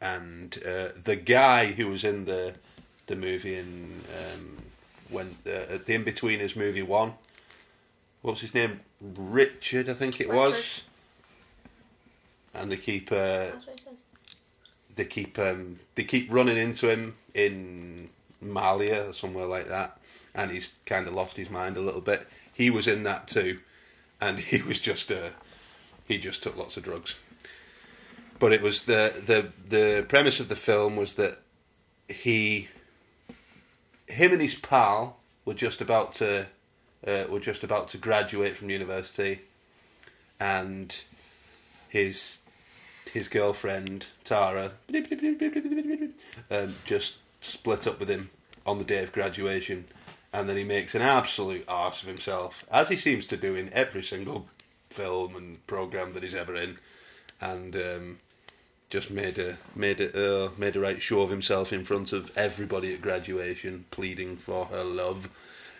[0.00, 2.54] and uh, the guy who was in the
[3.06, 4.56] the movie in um,
[5.10, 7.12] when uh, the Inbetweeners movie one.
[8.22, 8.80] What's his name?
[9.00, 10.84] Richard, I think it was.
[12.54, 14.04] And they keep uh, That's what it says.
[14.96, 18.06] they keep um, they keep running into him in
[18.40, 19.98] Malia or somewhere like that,
[20.34, 22.26] and he's kind of lost his mind a little bit.
[22.54, 23.60] He was in that too,
[24.22, 25.30] and he was just uh,
[26.08, 27.22] he just took lots of drugs.
[28.38, 31.36] But it was the the the premise of the film was that
[32.08, 32.68] he
[34.08, 36.46] him and his pal were just about to
[37.06, 39.40] uh, were just about to graduate from university,
[40.40, 41.04] and
[41.88, 42.40] his
[43.12, 44.72] his girlfriend Tara
[46.50, 48.28] um, just split up with him
[48.66, 49.84] on the day of graduation,
[50.32, 53.72] and then he makes an absolute arse of himself, as he seems to do in
[53.72, 54.46] every single
[54.90, 56.76] film and program that he's ever in,
[57.40, 58.18] and um,
[58.88, 62.30] just made a made a uh, made a right show of himself in front of
[62.36, 65.28] everybody at graduation, pleading for her love,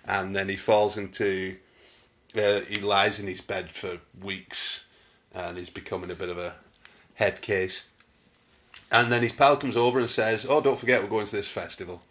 [0.09, 1.57] and then he falls into
[2.37, 4.85] uh, he lies in his bed for weeks,
[5.35, 6.55] and he's becoming a bit of a
[7.15, 7.85] head case.
[8.93, 11.49] And then his pal comes over and says, "Oh, don't forget we're going to this
[11.49, 12.03] festival."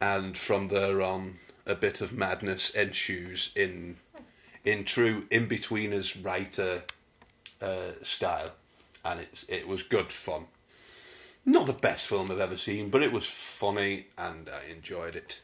[0.00, 1.34] And from there on,
[1.66, 3.96] a bit of madness ensues in
[4.64, 6.82] in true Inbetweeners writer
[7.60, 8.50] uh, style,
[9.04, 10.46] and it's it was good fun.
[11.46, 15.42] Not the best film I've ever seen, but it was funny and I enjoyed it.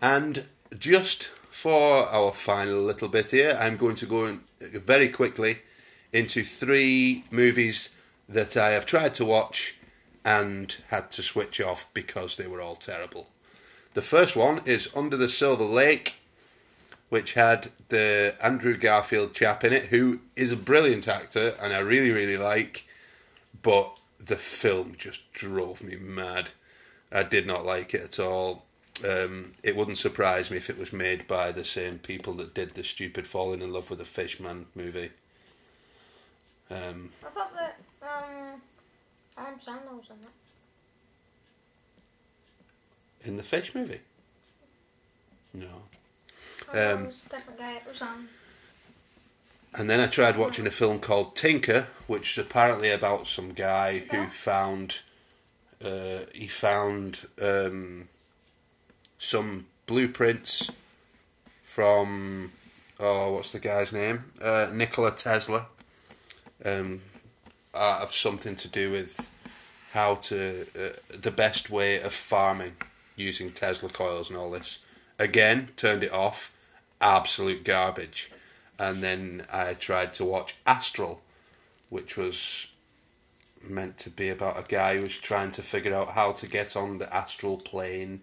[0.00, 0.46] And
[0.78, 5.58] just for our final little bit here, I'm going to go in very quickly
[6.12, 7.90] into three movies
[8.28, 9.76] that I have tried to watch
[10.24, 13.30] and had to switch off because they were all terrible.
[13.94, 16.21] The first one is Under the Silver Lake,
[17.12, 21.80] which had the Andrew Garfield chap in it, who is a brilliant actor and I
[21.80, 22.86] really, really like,
[23.60, 26.52] but the film just drove me mad.
[27.14, 28.64] I did not like it at all.
[29.06, 32.70] Um, it wouldn't surprise me if it was made by the same people that did
[32.70, 35.10] the stupid Falling in Love with a Fishman movie.
[36.70, 38.62] Um, I thought that um,
[39.36, 40.32] Adam Sandler was in that.
[43.28, 44.00] in the Fish movie?
[45.52, 45.82] No.
[46.70, 47.76] Um, it was a different guy.
[47.76, 48.02] It was.
[49.78, 54.02] And then I tried watching a film called Tinker, which is apparently about some guy
[54.10, 55.00] who found
[55.84, 58.06] uh, he found um,
[59.18, 60.70] some blueprints
[61.62, 62.52] from
[63.00, 65.66] oh what's the guy's name uh, Nikola Tesla
[66.64, 67.00] um,
[67.74, 69.30] of something to do with
[69.92, 72.72] how to uh, the best way of farming
[73.16, 74.78] using Tesla coils and all this.
[75.22, 76.50] Again, turned it off.
[77.00, 78.30] Absolute garbage
[78.82, 81.22] and then I tried to watch Astral,
[81.90, 82.72] which was
[83.68, 86.74] meant to be about a guy who was trying to figure out how to get
[86.74, 88.20] on the astral plane.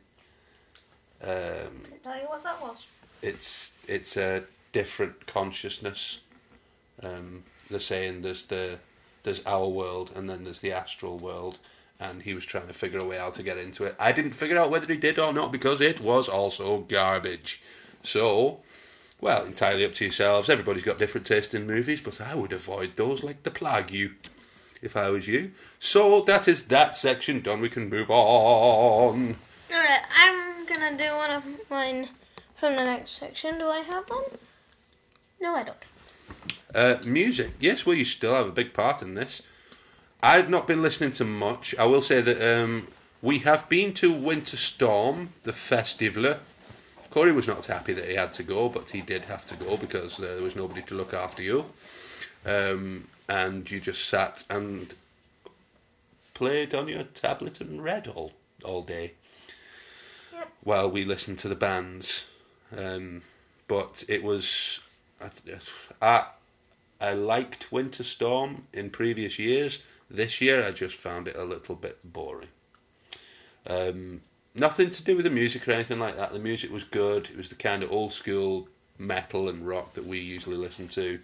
[1.23, 2.85] Um, I tell you what that was?
[3.21, 6.19] it's it's a different consciousness.
[7.03, 8.79] Um, they're saying there's the
[9.23, 11.59] there's our world and then there's the astral world,
[11.99, 13.95] and he was trying to figure a way how to get into it.
[13.99, 17.61] I didn't figure out whether he did or not because it was also garbage.
[18.03, 18.59] So,
[19.19, 20.49] well, entirely up to yourselves.
[20.49, 24.11] Everybody's got different taste in movies, but I would avoid those like the plague you,
[24.81, 25.51] if I was you.
[25.79, 27.59] So that is that section done.
[27.59, 29.35] We can move on.
[29.71, 32.07] Alright, I'm gonna do one of mine
[32.55, 33.57] from the next section.
[33.57, 34.23] Do I have one?
[35.41, 35.85] No, I don't.
[36.73, 37.51] Uh, music.
[37.59, 39.41] Yes, well, you still have a big part in this.
[40.21, 41.75] I've not been listening to much.
[41.77, 42.87] I will say that um,
[43.21, 46.35] we have been to Winter Storm, the festival.
[47.09, 49.77] Corey was not happy that he had to go, but he did have to go
[49.77, 51.65] because uh, there was nobody to look after you.
[52.45, 54.93] Um, and you just sat and
[56.33, 59.13] played on your tablet and read all, all day
[60.33, 60.49] Yep.
[60.63, 62.29] while we listened to the bands.
[62.77, 63.21] Um,
[63.67, 64.81] but it was.
[65.21, 65.29] I,
[66.01, 66.25] I,
[67.01, 69.81] I liked Winter Storm in previous years.
[70.09, 72.49] This year I just found it a little bit boring.
[73.67, 74.21] Um,
[74.55, 76.33] nothing to do with the music or anything like that.
[76.33, 77.29] The music was good.
[77.29, 78.67] It was the kind of old school
[78.97, 81.19] metal and rock that we usually listen to.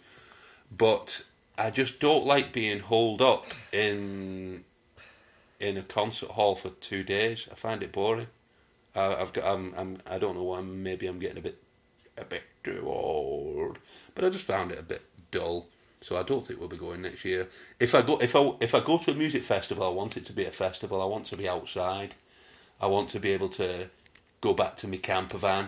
[0.77, 1.23] But
[1.57, 4.63] I just don't like being holed up in
[5.59, 7.47] in a concert hall for two days.
[7.51, 8.27] I find it boring.
[8.95, 9.45] I, I've got.
[9.45, 9.73] I'm.
[9.77, 9.97] I'm.
[10.09, 10.61] I don't know why.
[10.61, 11.61] Maybe I'm getting a bit,
[12.17, 13.79] a bit too old.
[14.13, 15.67] But I just found it a bit dull.
[16.05, 17.47] So I don't think we'll be going next year.
[17.79, 20.25] If I go, if I if I go to a music festival, I want it
[20.25, 21.01] to be a festival.
[21.01, 22.13] I want to be outside.
[22.79, 23.89] I want to be able to
[24.39, 25.67] go back to my camper van,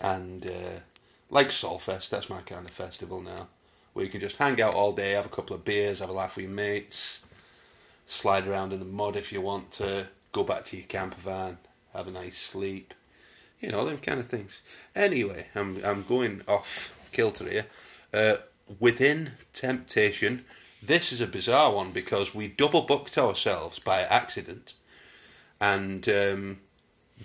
[0.00, 0.78] and uh,
[1.28, 3.46] like Solfest, that's my kind of festival now,
[3.92, 6.12] where you can just hang out all day, have a couple of beers, have a
[6.12, 7.20] laugh with your mates,
[8.06, 11.58] slide around in the mud if you want to, go back to your camper van,
[11.92, 12.94] have a nice sleep,
[13.60, 14.88] you know them kind of things.
[14.96, 17.66] Anyway, I'm I'm going off kilter here.
[18.14, 18.36] Uh,
[18.80, 20.44] within temptation,
[20.82, 24.74] this is a bizarre one because we double booked ourselves by accident,
[25.60, 26.56] and um,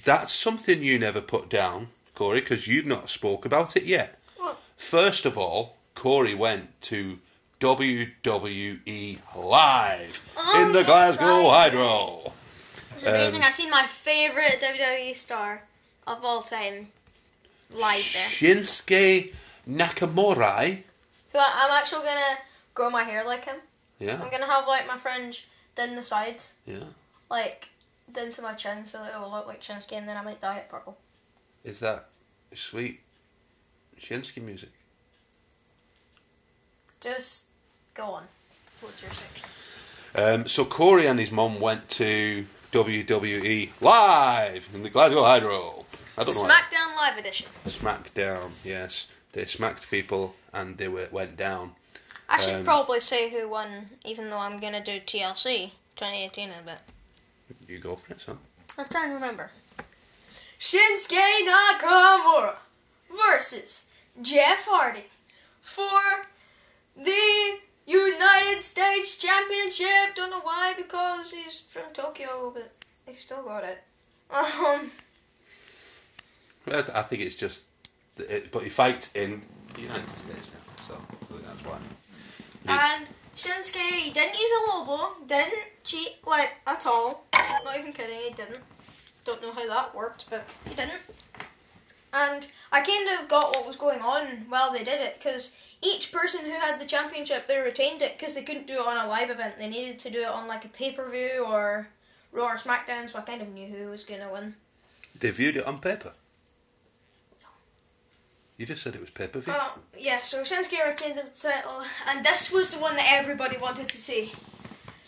[0.05, 4.15] that's something you never put down, Corey, because you've not spoke about it yet.
[4.38, 4.57] What?
[4.77, 7.19] First of all, Corey went to
[7.59, 12.31] WWE Live Oh, in the yes, Glasgow I Hydro.
[13.01, 13.41] It's amazing.
[13.41, 15.62] Um, I've seen my favorite WWE star
[16.07, 16.88] of all time
[17.71, 18.23] live there.
[18.23, 19.35] Shinsuke
[19.67, 20.81] Nakamura.
[21.35, 22.37] I'm actually gonna
[22.73, 23.57] grow my hair like him.
[23.99, 26.83] Yeah, I'm gonna have like my fringe down the sides, yeah.
[27.29, 27.67] like
[28.13, 30.41] down to my chin, so that it will look like Shinsuke, and then I might
[30.41, 30.97] dye it purple.
[31.63, 32.07] Is that
[32.53, 33.01] sweet
[33.97, 34.71] Shinsuke music?
[37.01, 37.49] Just
[37.93, 38.23] go on.
[38.81, 39.59] What's your section?
[40.15, 45.85] Um, so Corey and his mum went to WWE live in the Glasgow Hydro.
[46.17, 46.43] I don't know.
[46.43, 47.47] SmackDown Live Edition.
[47.65, 48.51] Smackdown.
[48.63, 51.71] Yes, they smacked people and they were, went down.
[52.27, 56.59] I should Um, probably say who won, even though I'm gonna do TLC 2018 in
[56.59, 56.79] a bit.
[57.67, 58.37] You go for it, son.
[58.77, 59.51] I'm trying to remember.
[60.59, 62.55] Shinsuke Nakamura
[63.09, 63.87] versus
[64.21, 65.05] Jeff Hardy
[65.61, 66.21] for
[66.95, 70.15] the United States Championship.
[70.15, 72.71] Don't know why, because he's from Tokyo, but
[73.07, 73.79] he still got it.
[74.31, 74.91] Um,
[76.71, 77.63] I think it's just,
[78.19, 79.41] it, but he fights in
[79.75, 81.79] the United States now, so I think that's why.
[82.67, 87.25] and Shinsuke didn't use a low blow, didn't cheat like at all.
[87.34, 88.60] Not even kidding, he didn't.
[89.25, 91.01] Don't know how that worked, but he didn't.
[92.12, 96.12] And I kind of got what was going on while they did it, because each
[96.12, 99.08] person who had the championship, they retained it because they couldn't do it on a
[99.08, 99.58] live event.
[99.58, 101.88] They needed to do it on like a pay per view or
[102.32, 104.55] Raw or SmackDown, so I kind of knew who was going to win.
[105.19, 106.13] They viewed it on paper.
[108.59, 109.53] You just said it was pay per view.
[109.55, 113.87] Oh, yeah, so Shinsuke retained the title, and this was the one that everybody wanted
[113.87, 114.33] to see.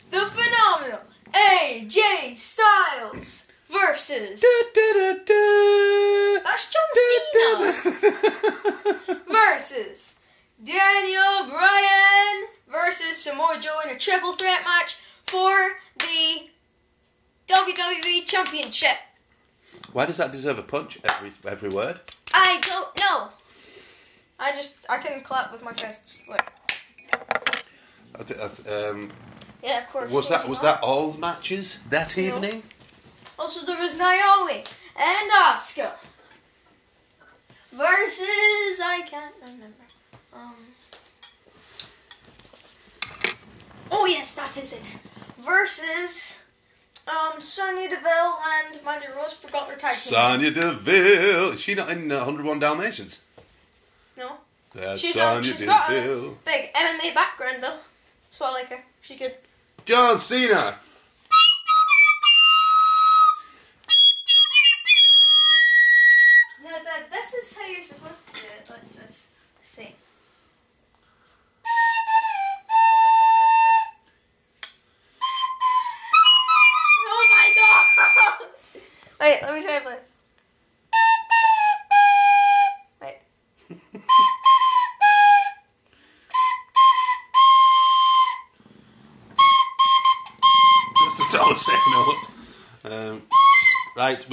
[0.09, 1.01] The phenomenal
[1.33, 4.41] AJ Styles versus.
[6.45, 7.73] That's John Cena!
[9.29, 10.21] versus
[10.63, 16.47] Daniel Bryan versus Samoa Joe in a triple threat match for the
[17.49, 18.95] WWE Championship.
[19.91, 20.99] Why does that deserve a punch?
[21.03, 21.99] Every every word.
[22.33, 23.29] I don't know.
[24.41, 26.23] I just I can clap with my fists.
[26.27, 26.51] Like,
[28.19, 29.11] I thi- I th- Um,
[29.63, 30.11] yeah, of course.
[30.11, 32.23] was that was that all the matches that No.
[32.23, 32.63] evening?
[33.37, 34.63] Also, there was Naomi
[34.97, 35.93] and Asuka
[37.71, 39.85] versus I can't remember.
[40.33, 40.55] Um.
[43.91, 44.95] Oh yes, that is it.
[45.39, 46.43] Versus
[47.07, 50.15] um Sonya Deville and Mandy Rose forgot their tag team.
[50.15, 51.51] Sonya Deville.
[51.53, 53.25] Is she not in uh, 101 Dalmatians?
[54.73, 57.77] That's She's she's got a- Big MMA background though.
[58.29, 58.79] So I like her.
[59.01, 59.33] She good.
[59.85, 60.75] John Cena.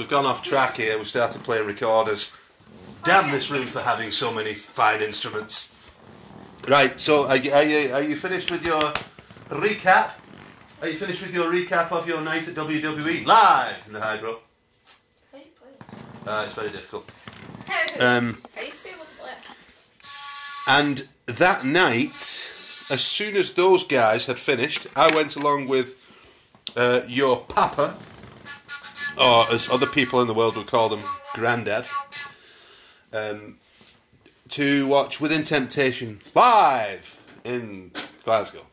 [0.09, 0.97] We've gone off track here.
[0.97, 2.31] We started playing recorders.
[3.03, 5.75] Damn this room for having so many fine instruments.
[6.67, 8.81] Right, so are you, are you, are you finished with your
[9.61, 10.13] recap?
[10.81, 14.39] Are you finished with your recap of your night at WWE live in the Hydro?
[15.31, 15.97] How do you play?
[16.25, 17.09] Uh, it's very difficult.
[17.99, 19.31] Um, how do you be able to play?
[20.69, 27.01] And that night, as soon as those guys had finished, I went along with uh,
[27.07, 27.95] your papa,
[29.19, 31.01] or as other people in the world would call them,
[31.33, 31.85] granddad,
[33.13, 33.55] um,
[34.49, 37.91] to watch Within Temptation live in
[38.23, 38.65] Glasgow.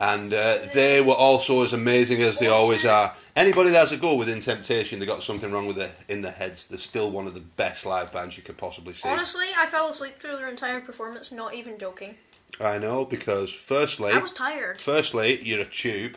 [0.00, 3.12] And uh, they were also as amazing as they always are.
[3.36, 6.32] Anybody that has a go within Temptation, they got something wrong with it in their
[6.32, 6.64] heads.
[6.64, 9.08] They're still one of the best live bands you could possibly see.
[9.08, 12.16] Honestly, I fell asleep through their entire performance, not even joking.
[12.60, 14.80] I know because firstly, I was tired.
[14.80, 16.16] firstly you're a tube,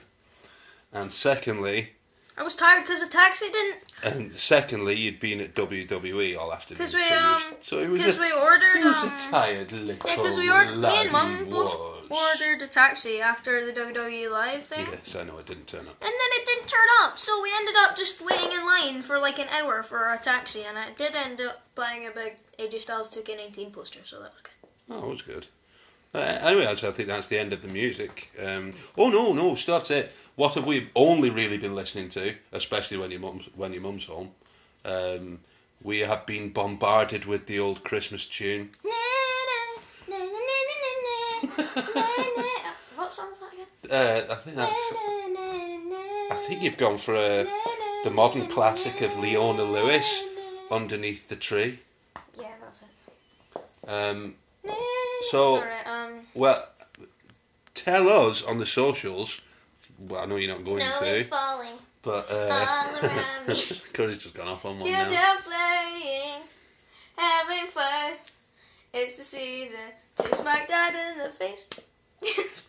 [0.92, 1.92] and secondly,
[2.38, 3.78] I was tired because the taxi didn't.
[4.04, 6.82] and secondly you'd been at WWE all afternoon.
[6.84, 8.78] we, so, you was- um, so he was Because a, we ordered.
[8.78, 10.78] he was um, a tired little Yeah, because we ordered.
[10.78, 11.74] Me and Mum both
[12.12, 14.86] ordered a taxi after the WWE live thing.
[14.92, 15.96] Yes, I know it didn't turn up.
[16.02, 19.18] And then it didn't turn up, so we ended up just waiting in line for
[19.18, 22.82] like an hour for a taxi, and I did end up buying a big AJ
[22.82, 24.52] Styles 2K19 poster, so that was good.
[24.92, 25.48] Oh, it was good.
[26.16, 28.32] Uh, anyway, actually, I think that's the end of the music.
[28.40, 30.14] Um, oh no, no, still that's it.
[30.38, 34.06] What have we only really been listening to, especially when your mum's when your mum's
[34.06, 34.32] home?
[34.86, 35.40] Um,
[35.84, 38.70] we have been bombarded with the old Christmas tune.
[42.96, 43.68] what song is that again?
[43.92, 44.94] Uh, I think that's.
[46.32, 47.46] I think you've gone for a,
[48.06, 50.24] the modern classic of Leona Lewis,
[50.72, 51.80] "Underneath the Tree."
[52.40, 53.90] Yeah, that's it.
[53.90, 54.36] Um,
[55.32, 55.85] so, um.
[56.36, 56.58] Well,
[57.74, 59.42] tell us on the socials.
[59.98, 63.48] Well, I know you're not going Snow is to, falling but uh.
[63.94, 65.36] Courage has gone off on one Children now.
[65.44, 66.42] playing,
[67.18, 68.14] having fun.
[68.94, 69.80] It's the season
[70.18, 71.68] to smack dad in the face.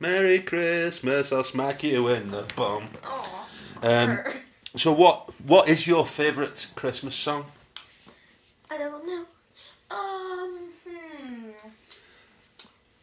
[0.00, 2.88] Merry Christmas, I'll smack you in the bum.
[3.82, 4.18] Um,
[4.74, 7.44] so, what what is your favourite Christmas song?
[8.70, 9.24] I don't know.
[9.90, 10.55] Um.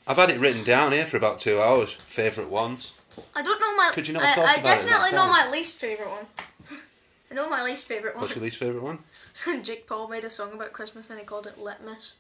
[0.08, 1.94] I've had it written down here for about two hours.
[1.94, 2.94] Favourite ones.
[3.36, 3.90] I don't know my.
[3.94, 5.30] Could you not I, talk I about it definitely know time?
[5.30, 6.26] my least favorite one.
[7.32, 8.22] I know my least favorite one.
[8.22, 9.00] What's your least favourite one?
[9.64, 12.14] Jake Paul made a song about Christmas and he called it Litmas.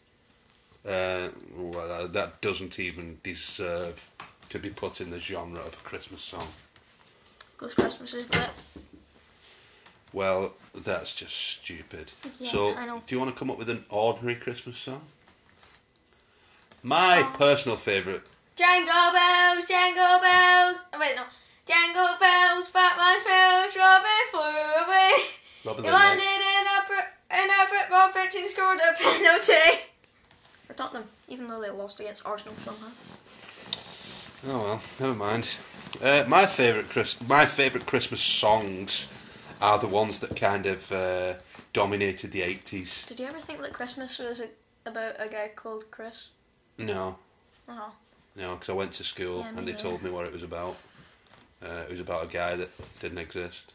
[0.85, 4.09] Uh, well, that, that doesn't even deserve
[4.49, 6.47] to be put in the genre of a Christmas song.
[7.53, 8.49] Because Christmas is lit.
[10.11, 10.53] Well,
[10.83, 12.11] that's just stupid.
[12.39, 13.01] Yeah, so, I know.
[13.05, 15.01] do you want to come up with an ordinary Christmas song?
[16.83, 18.21] My personal favourite.
[18.55, 20.83] Jangle bells, jangle bells.
[20.93, 21.23] Oh, wait, no.
[21.65, 25.11] Jangle bells, fat man smells, Robin flew away.
[25.65, 29.87] Robin He landed in a, pr- in a football pitch and scored a penalty.
[30.67, 32.91] For Tottenham, even though they lost against Arsenal somehow.
[34.45, 35.57] Oh well, never mind.
[36.03, 39.07] Uh, my favourite Chris, my favourite Christmas songs
[39.61, 41.33] are the ones that kind of uh,
[41.71, 43.05] dominated the eighties.
[43.05, 44.49] Did you ever think that Christmas was a,
[44.85, 46.27] about a guy called Chris?
[46.77, 47.17] No,
[47.69, 47.91] Oh.
[48.35, 50.75] no, because I went to school Yeah, and they told me what it was about.
[51.61, 52.69] Uh, it was about a guy that
[52.99, 53.73] didn't exist.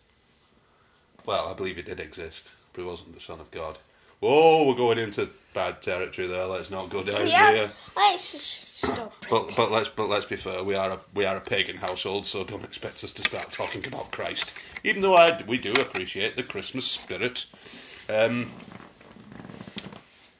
[1.24, 3.78] Well, I believe he did exist, but he wasn't the son of God.
[4.20, 6.44] Whoa, we're going into bad territory there.
[6.46, 7.52] Let's not go down Yeah.
[7.52, 7.70] here.
[7.96, 9.14] Let's just stop.
[9.30, 10.64] But but let's but let's be fair.
[10.64, 13.86] We are a we are a pagan household, so don't expect us to start talking
[13.86, 14.54] about Christ.
[14.84, 17.46] Even though I we do appreciate the Christmas spirit.
[18.10, 18.48] Um,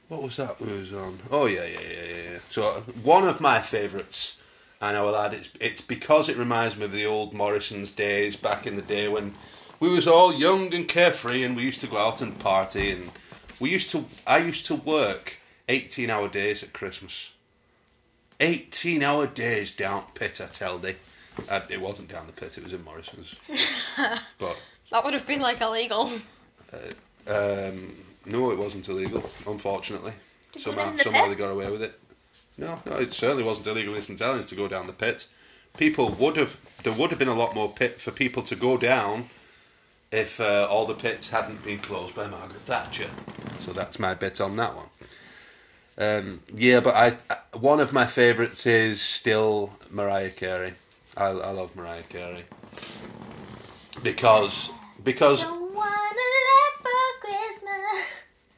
[0.08, 1.18] what was that we was on?
[1.30, 2.38] Oh yeah yeah yeah yeah.
[2.50, 4.42] So uh, one of my favourites,
[4.80, 8.36] and I will add it's it's because it reminds me of the old Morrison's days
[8.36, 9.34] back in the day when
[9.80, 13.10] we was all young and carefree, and we used to go out and party, and
[13.60, 15.38] we used to I used to work
[15.68, 17.32] eighteen hour days at Christmas.
[18.40, 20.94] 18 hour days down pit, I tell thee.
[21.50, 23.34] Uh, it wasn't down the pit, it was in Morrison's.
[24.38, 24.56] but,
[24.92, 26.10] That would have been like illegal.
[27.28, 27.96] um,
[28.28, 30.12] no, it wasn't illegal, unfortunately.
[30.54, 31.30] Go Somehow, down the somehow pit?
[31.30, 31.98] they got away with it.
[32.56, 35.26] No, no, it certainly wasn't illegal in St Helens to go down the pit.
[35.76, 38.76] People would have, there would have been a lot more pit for people to go
[38.76, 39.26] down
[40.10, 43.08] if uh, all the pits hadn't been closed by Margaret Thatcher.
[43.58, 44.88] So that's my bit on that one.
[46.00, 50.72] Um, yeah, but I, I one of my favourites is still Mariah Carey.
[51.16, 52.44] I, I love Mariah Carey
[54.02, 54.70] because
[55.04, 55.44] because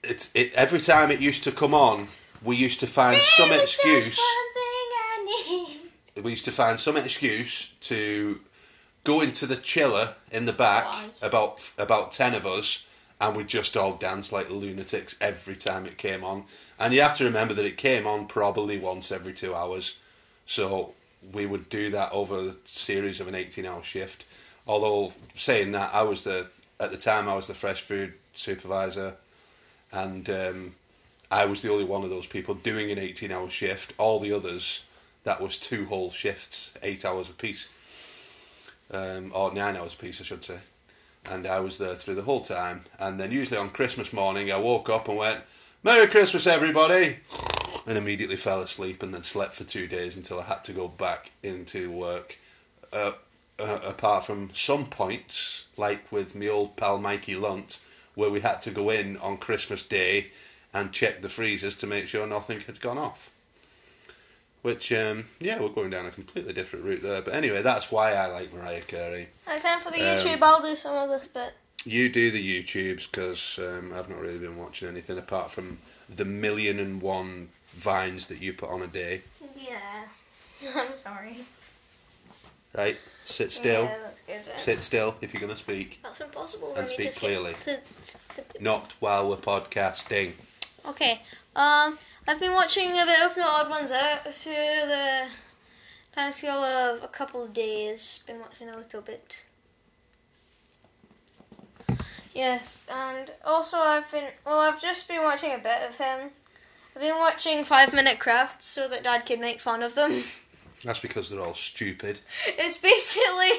[0.03, 2.09] it's it every time it used to come on,
[2.45, 4.19] we used to find some excuse.
[4.19, 5.45] one thing I
[6.17, 6.25] need.
[6.25, 8.41] We used to find some excuse to
[9.05, 11.09] go into the chiller in the back, Why?
[11.23, 15.97] about about ten of us, and we'd just all dance like lunatics every time it
[15.99, 16.45] came on.
[16.79, 19.99] And you have to remember that it came on probably once every two hours,
[20.47, 20.95] so
[21.33, 24.25] we would do that over a series of an eighteen-hour shift.
[24.67, 26.49] Although saying that, I was the
[26.81, 29.17] at the time I was the fresh food supervisor,
[29.93, 30.73] and um,
[31.31, 33.95] I was the only one of those people doing an eighteen-hour shift.
[33.99, 34.85] All the others,
[35.25, 40.45] that was two whole shifts, eight hours apiece, um, or nine hours apiece, I should
[40.45, 40.59] say.
[41.31, 42.81] And I was there through the whole time.
[42.99, 45.43] And then usually on Christmas morning, I woke up and went,
[45.83, 47.19] "Merry Christmas, everybody,"
[47.87, 50.89] and immediately fell asleep, and then slept for two days until I had to go
[50.89, 52.39] back into work.
[52.93, 53.13] Uh,
[53.59, 57.79] uh, apart from some points, like with my old pal Mikey Lunt,
[58.15, 60.29] where we had to go in on Christmas Day
[60.75, 63.31] and check the freezers to make sure nothing had gone off.
[64.63, 67.23] Which, um, yeah, we're going down a completely different route there.
[67.23, 69.29] But anyway, that's why I like Mariah Carey.
[69.49, 70.43] And time for the Um, YouTube.
[70.43, 71.53] I'll do some of this bit.
[71.85, 75.79] You do the YouTubes because um, I've not really been watching anything apart from
[76.11, 79.23] the million and one vines that you put on a day.
[79.57, 80.05] Yeah.
[80.77, 81.39] I'm sorry.
[82.77, 82.99] Right?
[83.31, 83.85] Sit still.
[83.85, 84.41] Yeah, that's good.
[84.59, 86.01] Sit still if you're going to speak.
[86.03, 86.75] That's impossible.
[86.77, 87.55] And speak clearly.
[87.65, 90.33] To, to- Not while we're podcasting.
[90.89, 91.21] Okay.
[91.55, 95.27] Um, I've been watching a bit of the Odd Ones Out through the
[96.15, 98.25] time scale of a couple of days.
[98.27, 99.45] Been watching a little bit.
[102.35, 104.61] Yes, and also I've been well.
[104.61, 106.31] I've just been watching a bit of him.
[106.95, 110.23] I've been watching Five Minute Crafts so that Dad can make fun of them.
[110.85, 112.21] That's because they're all stupid.
[112.47, 113.51] It's basically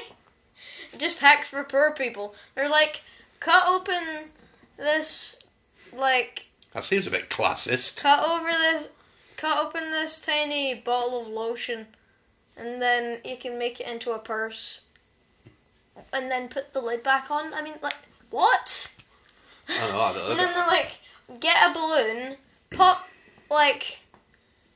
[0.98, 2.34] just hacks for poor people.
[2.54, 3.02] They're like,
[3.40, 4.30] cut open
[4.76, 5.38] this,
[5.96, 6.40] like,
[6.74, 8.02] That seems a bit classist.
[8.02, 8.90] cut over this,
[9.36, 11.86] cut open this tiny bottle of lotion,
[12.58, 14.86] and then you can make it into a purse,
[16.12, 17.54] and then put the lid back on.
[17.54, 17.94] I mean, like,
[18.30, 18.92] what?
[19.68, 20.00] I don't know.
[20.00, 20.98] I don't, And then they're like,
[21.40, 22.36] get a balloon,
[22.72, 23.06] pop,
[23.50, 24.00] like,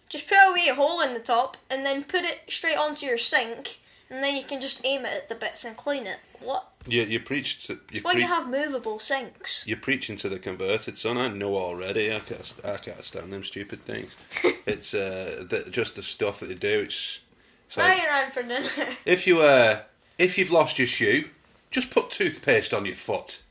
[0.09, 3.19] just put a wee hole in the top, and then put it straight onto your
[3.19, 3.79] sink,
[4.11, 6.19] and then you can just aim it at the bits and clean it.
[6.41, 6.67] What?
[6.89, 9.65] you, you preach to you, Why pre- you have movable sinks?
[9.67, 11.19] you're preaching to the converted son.
[11.19, 12.15] I know already.
[12.15, 14.17] I can't, I can't stand them stupid things.
[14.67, 16.81] it's uh, the, just the stuff that they do.
[16.81, 17.25] It's,
[17.67, 18.97] it's like, you're for dinner.
[19.07, 19.81] if you uh,
[20.19, 21.25] if you've lost your shoe,
[21.71, 23.43] just put toothpaste on your foot,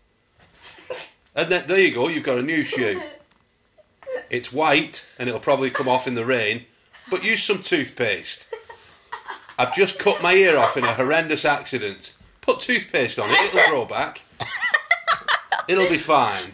[1.35, 2.07] and then there you go.
[2.07, 3.01] You've got a new shoe.
[4.31, 6.65] It's white and it'll probably come off in the rain,
[7.09, 8.53] but use some toothpaste.
[9.57, 12.15] I've just cut my ear off in a horrendous accident.
[12.41, 14.23] Put toothpaste on it, it'll grow back.
[15.67, 16.51] It'll be fine.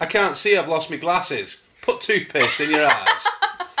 [0.00, 1.58] I can't see, I've lost my glasses.
[1.82, 3.26] Put toothpaste in your eyes.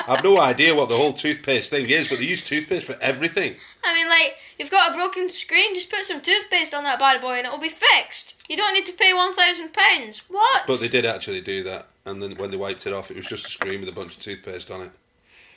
[0.08, 3.54] I've no idea what the whole toothpaste thing is, but they use toothpaste for everything.
[3.84, 7.20] I mean, like, you've got a broken screen, just put some toothpaste on that bad
[7.20, 8.42] boy and it'll be fixed.
[8.48, 10.22] You don't need to pay £1,000.
[10.28, 10.66] What?
[10.66, 13.26] But they did actually do that, and then when they wiped it off, it was
[13.26, 14.98] just a screen with a bunch of toothpaste on it.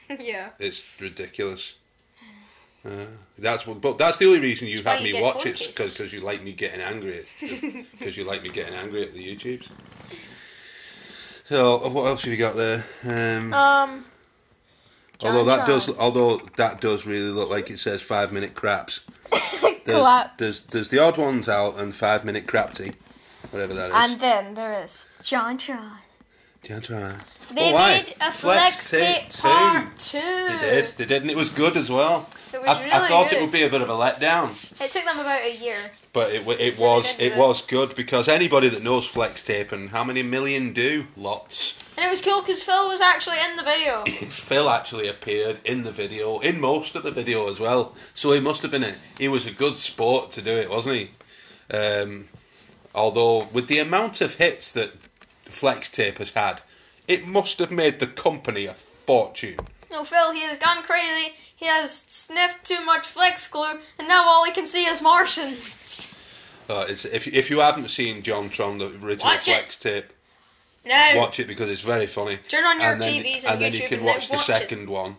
[0.19, 0.49] yeah.
[0.59, 1.75] It's ridiculous.
[2.85, 3.05] Uh,
[3.39, 6.43] that's what, but that's the only reason you you me watch it because you like
[6.43, 9.71] me getting angry because you like me getting angry at the YouTubes.
[11.45, 12.83] So what else have you got there?
[13.05, 14.05] Um, Um,
[15.23, 19.01] although that John does although that does really look like it says five minute craps.
[19.85, 22.91] There's, there's there's the odd ones out and five minute crapty,
[23.51, 23.95] whatever that is.
[24.11, 25.91] and then there is John Tron.
[26.69, 27.15] Yeah, try.
[27.53, 27.97] They Oh, why?
[27.97, 29.41] made a Flex flex, tape tape two.
[29.43, 30.17] part two.
[30.19, 32.27] They did, they did, and it was good as well.
[32.53, 33.37] It was I, th- I thought good.
[33.37, 34.49] it would be a bit of a letdown.
[34.81, 35.77] It took them about a year.
[36.11, 37.37] But it it was it it.
[37.37, 41.77] was good because anybody that knows flex tape and how many million do lots.
[41.97, 44.03] And it was cool because Phil was actually in the video.
[44.05, 47.93] Phil actually appeared in the video, in most of the video as well.
[47.93, 50.95] So he must have been a he was a good sport to do it, wasn't
[50.95, 51.09] he?
[51.77, 52.25] Um,
[52.95, 54.91] although with the amount of hits that
[55.45, 56.61] flex tape has had,
[57.07, 59.57] it must have made the company a fortune.
[59.91, 61.33] No, Phil, he has gone crazy.
[61.55, 65.45] He has sniffed too much flex glue, and now all he can see is Martian.
[66.67, 69.53] Uh, it's, if if you haven't seen John Tron, the original Watch it.
[69.53, 70.05] flex tape,
[70.85, 71.13] No.
[71.17, 72.37] watch it because it's very funny.
[72.49, 74.49] Turn on your and then, TVs and, and then you can then watch the watch
[74.49, 74.53] it.
[74.53, 75.15] second one,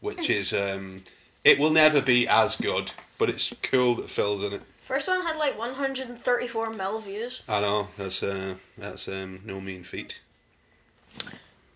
[0.00, 0.96] which is um,
[1.44, 4.62] it will never be as good, but it's cool that Phil's in it.
[4.90, 7.42] First one had like 134 mil views.
[7.48, 10.20] I know that's uh, that's um, no mean feat.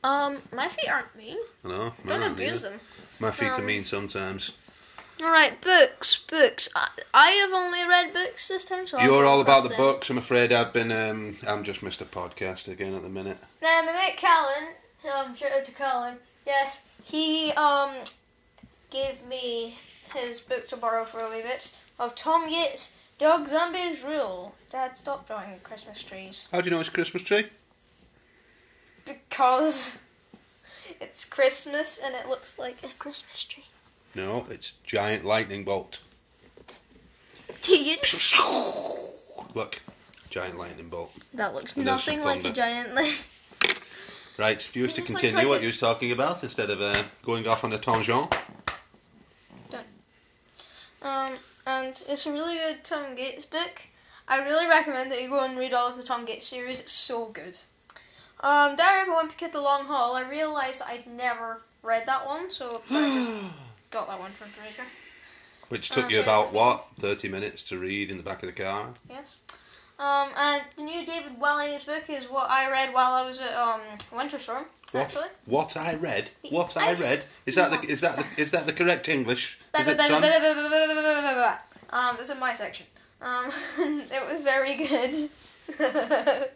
[0.02, 1.36] Um, my feet aren't mean.
[1.64, 1.92] I know.
[2.04, 2.70] Don't abuse neither.
[2.76, 2.80] them.
[3.20, 4.56] My feet are Um, mean sometimes.
[5.22, 6.68] All right, books, books.
[6.74, 10.10] I, I have only read books this time, so You're all about the books.
[10.10, 10.90] I'm afraid I've been.
[10.90, 12.04] Um, I'm just Mr.
[12.04, 13.38] Podcast again at the minute.
[13.62, 16.16] Now, my mate Callan, shout out to Callan.
[16.48, 17.90] Yes, he um
[18.90, 19.72] gave me
[20.16, 24.54] his book to borrow for a wee bit of Tom Gates' Dog Zombies Rule.
[24.70, 27.44] Dad, stop drawing Christmas trees How do you know it's Christmas tree?
[29.06, 30.02] because
[31.00, 33.64] it's Christmas and it looks like a Christmas tree.
[34.14, 36.00] No, it's giant lightning bolt.
[37.68, 38.34] You just-
[39.54, 39.80] Look,
[40.30, 41.12] giant lightning bolt.
[41.34, 42.94] that looks And nothing like a giant.
[42.94, 43.14] lightning.
[44.38, 46.80] Right, do you wish to continue like what a- you was talking about instead of
[46.80, 48.34] uh, going off on a tangent?
[49.70, 49.84] Done.
[51.02, 51.30] Um,
[51.66, 53.82] and it's a really good Tom Gates book.
[54.26, 56.80] I really recommend that you go and read all of the Tom Gates series.
[56.80, 57.56] It's so good.
[58.40, 60.16] Um, Diary of a Wimpy Kid: The Long Haul.
[60.16, 63.54] I realised I'd never read that one, so I just
[63.90, 64.88] got that one from Fraser.
[65.68, 68.62] Which took Oh, you about what thirty minutes to read in the back of the
[68.62, 68.88] car.
[69.08, 69.36] Yes.
[69.98, 73.54] Um, and the new David Walliams book is what I read while I was at
[73.56, 73.80] um
[74.14, 74.64] Winter Storm.
[74.92, 75.04] What?
[75.04, 76.30] Actually, What I read?
[76.50, 77.24] What I ice read?
[77.46, 79.58] Is that the is that the, is that the correct English?
[79.81, 79.99] Is it
[81.95, 82.87] um, this is my section.
[83.22, 83.47] Um,
[83.79, 85.31] it was very good.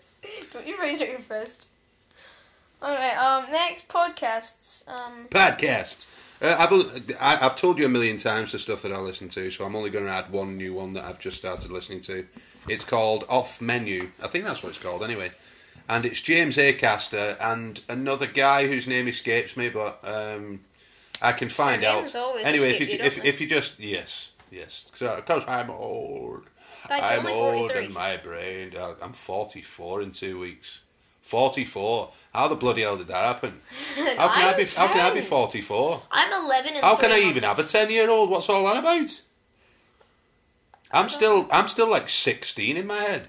[0.53, 1.69] Don't you raise your fist.
[2.83, 4.89] Alright, um, next podcasts.
[4.89, 6.43] Um, Podcast.
[6.43, 9.29] Uh, I've al- I- I've told you a million times the stuff that I listen
[9.31, 12.01] to, so I'm only going to add one new one that I've just started listening
[12.03, 12.25] to.
[12.69, 14.11] It's called Off Menu.
[14.23, 15.31] I think that's what it's called anyway.
[15.89, 20.61] And it's James Acaster and another guy whose name escapes me, but um,
[21.21, 22.15] I can find out.
[22.45, 26.45] Anyway, if you, you, if, if you just yes yes because I'm old.
[26.91, 27.85] I'm old 43.
[27.85, 28.73] and my brain.
[28.79, 30.81] uh, I'm 44 in two weeks.
[31.23, 32.11] 44.
[32.33, 33.53] How the bloody hell did that happen?
[34.17, 34.65] How can I be?
[34.75, 36.03] How can I be 44?
[36.11, 38.31] I'm 11 and How can I even have a 10 year old?
[38.31, 39.21] What's all that about?
[40.91, 43.29] I'm still I'm still like 16 in my head.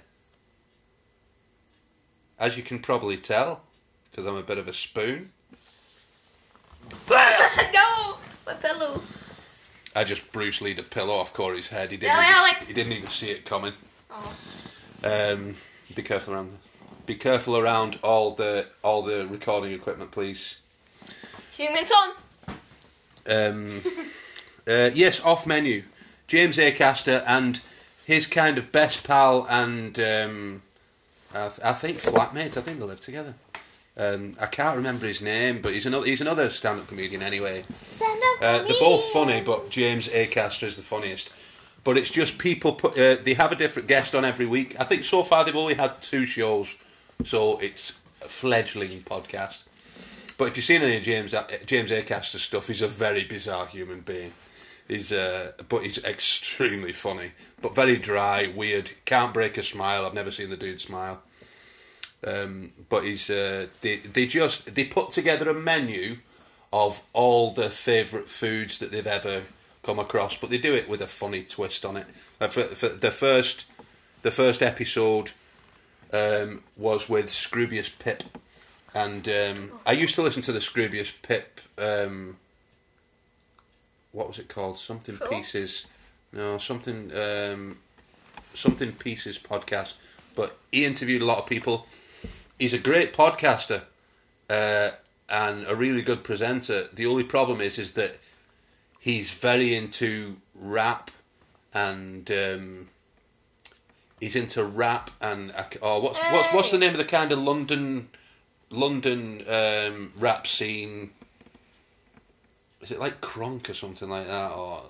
[2.39, 3.63] As you can probably tell,
[4.09, 5.31] because I'm a bit of a spoon.
[8.49, 8.99] My pillow.
[9.95, 11.91] I just Bruce Lee'd a pillow off Corey's head.
[11.91, 12.17] He didn't.
[12.17, 13.73] Even, he didn't even see it coming.
[14.09, 14.35] Oh.
[15.03, 15.53] Um,
[15.95, 16.49] be careful around.
[16.49, 16.57] The,
[17.05, 20.61] be careful around all the all the recording equipment, please.
[21.51, 22.09] Humans on!
[23.29, 23.81] Um,
[24.67, 25.83] uh, yes, off menu.
[26.25, 27.61] James Acaster and
[28.03, 30.61] his kind of best pal and um,
[31.35, 32.57] I, th- I think flatmate.
[32.57, 33.35] I think they live together.
[33.99, 37.63] Um, I can't remember his name, but he's another he's another stand-up comedian anyway.
[37.73, 41.33] Stand up Uh, they're both funny, but James Acaster is the funniest.
[41.83, 42.97] But it's just people put.
[42.97, 44.75] Uh, they have a different guest on every week.
[44.79, 46.77] I think so far they've only had two shows,
[47.23, 47.91] so it's
[48.21, 49.65] a fledgling podcast.
[50.37, 53.65] But if you've seen any of James uh, James Acaster stuff, he's a very bizarre
[53.67, 54.31] human being.
[54.87, 57.31] He's uh, but he's extremely funny,
[57.61, 58.91] but very dry, weird.
[59.03, 60.05] Can't break a smile.
[60.05, 61.21] I've never seen the dude smile.
[62.27, 66.17] Um, but he's uh, they they just they put together a menu
[66.73, 69.41] of all the favourite foods that they've ever
[69.83, 72.05] come across, but they do it with a funny twist on it.
[72.41, 73.71] Uh, for, for the first
[74.21, 75.31] the first episode
[76.13, 78.23] um, was with Scroobius Pip,
[78.95, 81.61] and um, I used to listen to the Scroobius Pip.
[81.77, 82.35] Um,
[84.11, 84.77] what was it called?
[84.77, 85.27] Something Sure.
[85.27, 85.87] Pieces.
[86.33, 87.77] No, something um,
[88.53, 90.17] something Pieces podcast.
[90.35, 91.85] But he interviewed a lot of people.
[92.59, 93.81] He's a great podcaster
[94.49, 94.89] uh,
[95.29, 96.83] and a really good presenter.
[96.93, 98.17] The only problem is, is that
[98.99, 101.09] he's very into rap
[101.73, 102.87] and um,
[104.19, 105.51] he's into rap and
[105.81, 108.09] oh, what's what's what's the name of the kind of London
[108.71, 111.11] London um, rap scene?
[112.81, 114.83] Is it like Kronk or something like that, or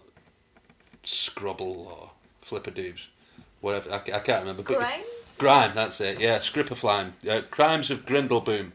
[1.04, 2.10] Scrubble or
[2.44, 3.08] Flipperdoobs,
[3.62, 3.92] whatever?
[3.92, 4.64] I, I can't remember.
[4.64, 5.02] but- Grime?
[5.40, 6.20] Grime, that's it.
[6.20, 7.12] Yeah, Scripperflime.
[7.28, 8.72] Uh, Crimes of Grindleboom.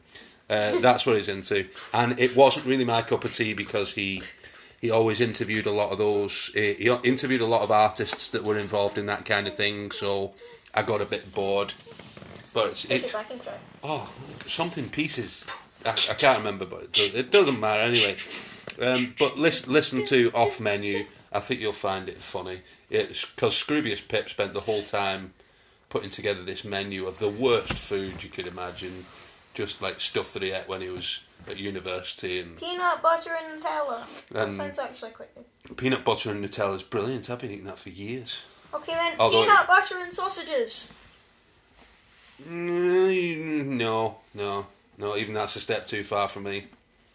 [0.51, 4.23] Uh, that's what he's into, and it wasn't really my cup of tea because he
[4.81, 6.51] he always interviewed a lot of those.
[6.55, 9.91] He, he interviewed a lot of artists that were involved in that kind of thing,
[9.91, 10.35] so
[10.75, 11.73] I got a bit bored.
[12.53, 13.55] But it's, it it's back and try.
[13.83, 14.15] oh
[14.47, 15.47] something pieces.
[15.87, 18.17] I, I can't remember, but it doesn't matter anyway.
[18.83, 21.07] Um, but listen, listen to off menu.
[21.33, 22.59] I think you'll find it funny.
[22.91, 25.33] It's because Scroobius Pip spent the whole time
[25.95, 29.05] putting together this menu of the worst food you could imagine,
[29.55, 33.63] just like stuff that he ate when he was at university and Peanut butter and
[33.63, 34.29] Nutella.
[34.31, 35.77] That Um, sounds actually quite good.
[35.77, 37.31] peanut butter and Nutella is brilliant.
[37.31, 38.43] I've been eating that for years.
[38.75, 40.91] Okay then, Although- peanut butter and sausages.
[42.43, 44.67] Mm, No, no,
[44.99, 45.17] no.
[45.17, 46.67] Even that's a step too far for me.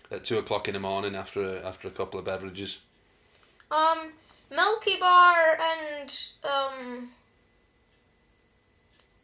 [0.10, 2.80] At two o'clock in the morning after a, after a couple of beverages.
[3.70, 4.14] Um,
[4.50, 7.10] Milky Bar and um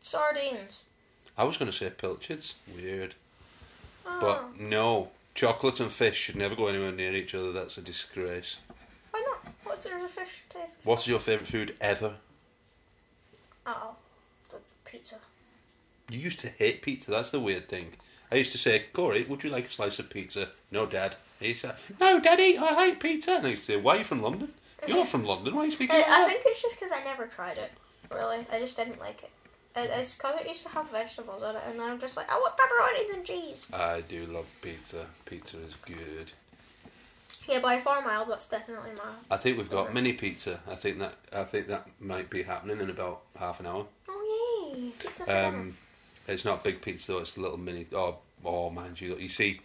[0.06, 0.88] sardines.
[1.38, 2.56] I was going to say pilchards.
[2.76, 3.16] Weird.
[4.06, 7.52] Oh, But no, chocolate and fish should never go anywhere near each other.
[7.52, 8.60] That's a disgrace.
[9.12, 9.54] why not?
[9.64, 10.72] What's there's a fish taste?
[10.84, 12.16] What's your favourite food ever?
[13.66, 13.96] Oh,
[14.50, 15.16] the pizza.
[16.12, 17.10] You used to hate pizza.
[17.10, 17.88] That's the weird thing.
[18.32, 20.50] I used to say, Corey, would you like a slice of pizza?
[20.72, 21.16] No, Dad.
[21.40, 23.32] He said, No, Daddy, I hate pizza.
[23.38, 24.50] And I used to say, Why are you from London?
[24.88, 25.56] You're from London.
[25.56, 27.72] Why are you speaking I, like I think it's just because I never tried it.
[28.14, 29.32] Really, I just didn't like it.
[29.76, 32.36] It- It's because it used to have vegetables on it, and I'm just like, I
[32.36, 33.72] want pepperonis and cheese.
[33.74, 35.06] I do love pizza.
[35.26, 36.32] Pizza is good.
[37.48, 39.12] Yeah, by far mile, that's definitely my.
[39.30, 40.60] I think we've got mini pizza.
[40.72, 43.86] I think that I think that might be happening in about half an hour.
[44.10, 44.90] Oh yay!
[44.98, 45.74] Pizza Um,
[46.28, 47.20] it's not big pizza though.
[47.20, 47.86] It's a little mini.
[47.94, 49.62] Oh, oh man, you you see.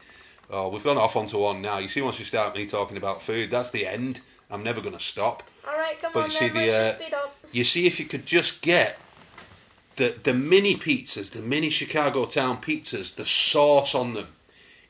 [0.51, 1.79] Oh, we've gone off onto one now.
[1.79, 4.21] You see, once you start me talking about food, that's the end.
[4.51, 5.45] I'm never going to stop.
[5.67, 7.37] All right, come but on you see then, the, let's uh, just speed up.
[7.53, 8.99] You see, if you could just get
[10.01, 14.29] the the mini pizzas, the mini Chicago town pizzas, the sauce on them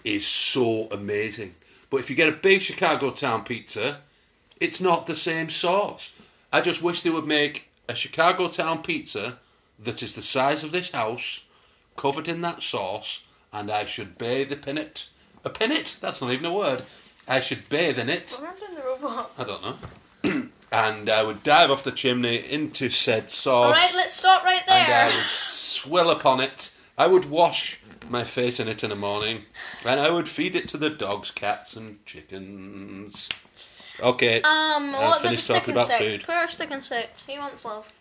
[0.05, 1.53] is so amazing.
[1.91, 3.99] But if you get a big Chicago town pizza,
[4.61, 6.13] it's not the same sauce.
[6.53, 9.39] I just wish they would make a Chicago town pizza
[9.81, 11.45] that is the size of this house,
[11.97, 15.09] covered in that sauce, and I should bathe in it.
[15.45, 15.99] A pinnet?
[15.99, 16.85] That's not even a word.
[17.27, 18.37] I should bathe in it.
[18.39, 19.31] What happened to the robot?
[19.39, 19.77] I don't know.
[20.73, 23.67] And I would dive off the chimney into said sauce.
[23.67, 24.77] Alright, let's stop right there.
[24.79, 26.73] and I would swill upon it.
[26.99, 29.43] I would wash my face in it in the morning,
[29.85, 33.29] and I would feed it to the dogs, cats, and chickens.
[34.03, 35.99] Okay, Um, what about the finished stick talking about stick?
[35.99, 36.23] food.
[36.25, 37.11] Put our stick stick.
[37.27, 37.93] He wants love.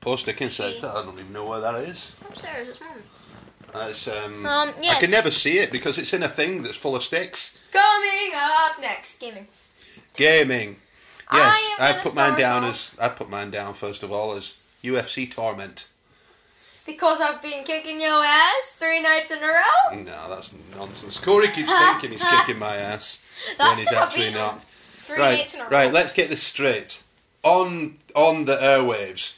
[0.00, 0.76] post stick inside.
[0.84, 2.16] I don't even know where that is.
[2.28, 2.90] Upstairs, it's mine.
[3.74, 4.96] Um, Um, yes.
[4.96, 7.58] I can never see it because it's in a thing that's full of sticks.
[7.72, 9.46] Coming up next, gaming.
[10.16, 10.76] Gaming.
[11.32, 14.54] Yes, I've put mine down off- as I put mine down first of all as
[14.82, 15.86] UFC Torment.
[16.86, 19.96] Because I've been kicking your ass three nights in a row.
[20.04, 21.18] No, that's nonsense.
[21.18, 23.18] Corey keeps thinking he's kicking my ass
[23.58, 24.62] when he's actually not.
[24.62, 25.70] Three Right, nights in a row.
[25.70, 25.92] right.
[25.92, 27.02] Let's get this straight.
[27.42, 29.34] On on the airwaves,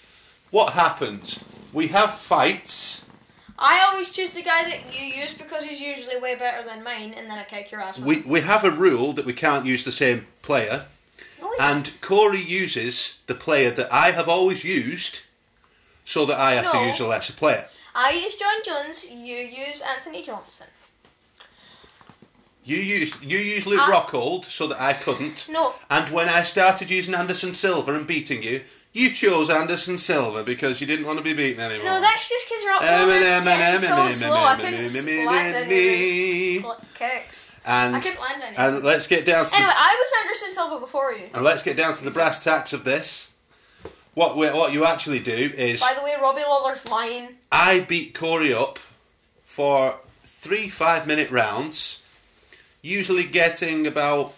[0.51, 1.43] what happens?
[1.73, 3.07] We have fights.
[3.59, 7.13] I always choose the guy that you use because he's usually way better than mine,
[7.17, 7.99] and then I kick your ass.
[7.99, 10.85] We we have a rule that we can't use the same player,
[11.43, 15.21] Oh, no, he- and Corey uses the player that I have always used,
[16.05, 17.69] so that I have to use a lesser player.
[17.95, 19.11] I use Jon Jones.
[19.11, 20.67] You use Anthony Johnson.
[22.69, 25.49] You used you used Luke I- Rockhold so that I couldn't.
[25.51, 28.61] No, And when I started using Anderson Silva and beating you,
[28.93, 31.85] you chose Anderson Silva because you didn't want to be beaten anymore.
[31.87, 34.35] no, that's just because Rockhold um, getting so slow.
[34.35, 37.61] I couldn't land any of his fl- kicks.
[37.67, 38.57] I and couldn't land any.
[38.59, 41.25] and let's get down to Anyway, the, I was Anderson Silva before you.
[41.33, 43.33] and let's get down to the brass tacks of this.
[44.13, 47.37] What we, what you actually do is By the way, Robbie Lawler's mine.
[47.51, 48.79] I beat Corey up
[49.45, 52.03] for three five minute rounds,
[52.83, 54.33] usually getting about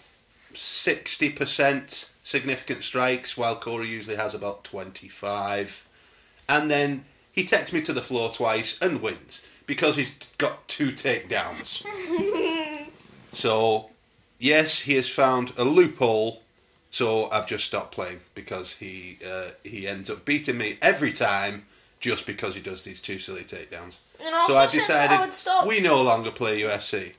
[0.53, 5.85] sixty percent significant strikes, while Corey usually has about twenty five,
[6.49, 10.89] and then he takes me to the floor twice and wins because he's got two
[10.91, 11.85] takedowns.
[13.33, 13.89] So,
[14.39, 16.41] yes, he has found a loophole.
[16.89, 21.63] So I've just stopped playing because he uh, he ends up beating me every time
[22.01, 23.99] just because he does these two silly takedowns.
[24.19, 27.13] You know, So I've I decided we no longer play UFC.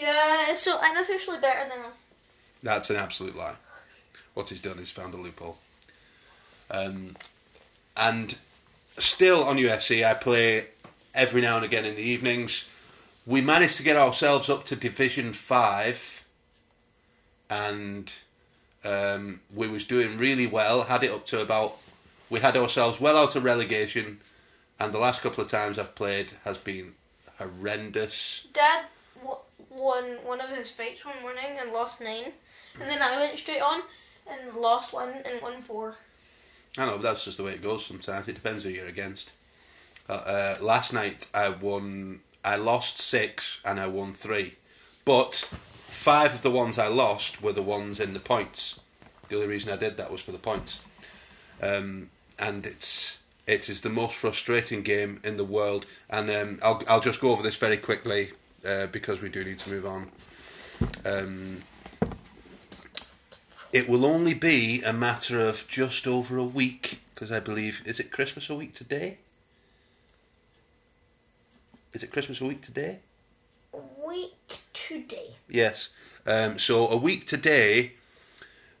[0.00, 1.92] Yeah, so I'm officially better than him.
[2.62, 3.56] That's an absolute lie.
[4.34, 5.58] What he's done is found a loophole.
[6.70, 7.14] Um,
[7.96, 8.34] and
[8.96, 10.66] still on UFC, I play
[11.14, 12.66] every now and again in the evenings.
[13.26, 16.24] We managed to get ourselves up to Division Five,
[17.50, 18.14] and
[18.84, 20.82] um, we was doing really well.
[20.82, 21.76] Had it up to about.
[22.30, 24.18] We had ourselves well out of relegation,
[24.78, 26.94] and the last couple of times I've played has been
[27.38, 28.46] horrendous.
[28.52, 28.84] Dad
[29.70, 32.32] won one of his fights one morning and lost nine,
[32.80, 33.82] and then I went straight on
[34.28, 35.96] and lost one and won four.
[36.78, 38.28] I know, but that's just the way it goes sometimes.
[38.28, 39.34] It depends who you're against.
[40.08, 44.54] Uh, uh, last night I won, I lost six and I won three.
[45.04, 48.80] But five of the ones I lost were the ones in the points.
[49.28, 50.84] The only reason I did that was for the points.
[51.62, 55.86] Um, and it's it is the most frustrating game in the world.
[56.08, 58.28] And um, I'll, I'll just go over this very quickly
[58.66, 60.08] uh, because we do need to move on.
[61.04, 61.62] Um,
[63.72, 68.00] it will only be a matter of just over a week because I believe is
[68.00, 69.18] it Christmas a week today?
[71.92, 72.98] Is it Christmas a week today?
[74.06, 74.32] Week
[74.72, 75.30] today.
[75.48, 75.90] Yes.
[76.26, 77.92] Um, so a week today.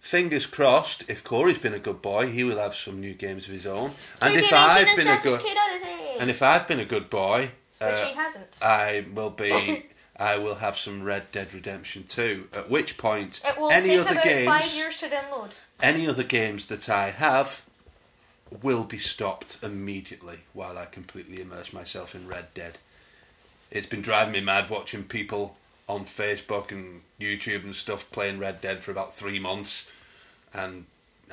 [0.00, 1.08] Fingers crossed.
[1.10, 3.90] If Corey's been a good boy, he will have some new games of his own.
[4.22, 5.40] And if I've been a good
[6.20, 7.50] and if I've been a good boy,
[7.80, 8.58] Which uh, he hasn't.
[8.62, 9.84] I will be.
[10.18, 12.48] I will have some Red Dead Redemption 2.
[12.54, 15.58] At which point, it will any other games, five years to download.
[15.82, 17.62] any other games that I have
[18.62, 22.78] will be stopped immediately while I completely immerse myself in Red Dead.
[23.70, 25.56] It's been driving me mad watching people
[25.88, 29.90] on Facebook and YouTube and stuff playing Red Dead for about three months,
[30.54, 30.84] and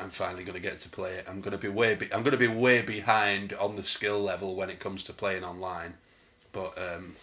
[0.01, 1.27] I'm finally going to get to play it.
[1.29, 4.19] I'm going to be way be- I'm going to be way behind on the skill
[4.21, 5.95] level when it comes to playing online,
[6.51, 7.15] but um,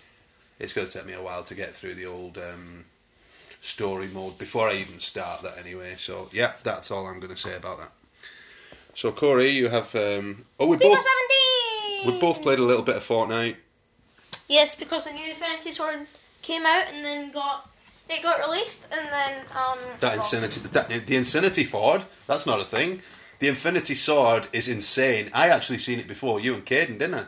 [0.61, 2.85] it's going to take me a while to get through the old um,
[3.61, 5.91] story mode before I even start that anyway.
[5.97, 7.91] So yeah, that's all I'm going to say about that.
[8.95, 11.05] So Corey, you have um, oh we both
[12.07, 13.57] we both played a little bit of Fortnite.
[14.49, 16.07] Yes, because the new Infinity Sword
[16.43, 17.69] came out and then got
[18.09, 22.05] it got released and then um That insanity, that, the insanity Ford.
[22.27, 23.01] That's not a thing.
[23.41, 25.31] The Infinity Sword is insane.
[25.35, 27.25] I actually seen it before you and Caden, didn't I?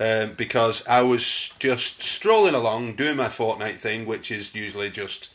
[0.00, 5.34] Um, because I was just strolling along doing my Fortnite thing, which is usually just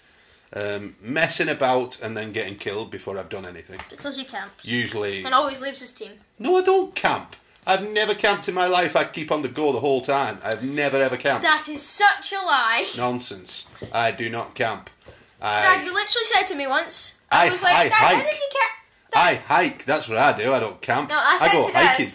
[0.55, 3.79] um, messing about and then getting killed before I've done anything.
[3.89, 4.65] Because he camps.
[4.65, 6.11] Usually, And always leaves his team.
[6.39, 7.35] no, I don't camp.
[7.67, 8.95] I've never camped in my life.
[8.95, 10.37] I keep on the go the whole time.
[10.43, 11.43] I've never ever camped.
[11.43, 12.85] That is such a lie.
[12.97, 13.65] Nonsense.
[13.93, 14.89] I do not camp.
[15.41, 17.19] Dad, you literally said to me once.
[17.31, 18.23] I- I was like, I Dad, why hike.
[18.31, 18.71] did you camp?
[19.15, 19.85] I hike.
[19.85, 20.53] That's what I do.
[20.53, 21.09] I don't camp.
[21.09, 22.09] No, I said go to Dad.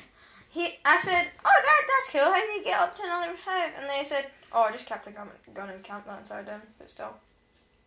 [0.52, 2.32] He, I said, oh, Dad, that's cool.
[2.32, 3.70] How do you get up to another house?
[3.80, 6.60] And they said, oh, I just kept the gun, gun and camp that entire time.
[6.78, 7.14] But still,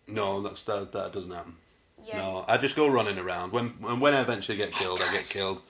[0.07, 0.91] No, that's that.
[0.91, 1.53] That doesn't happen.
[2.03, 2.17] yeah.
[2.17, 3.51] No, I just go running around.
[3.51, 5.61] When and when I eventually get killed, I get killed.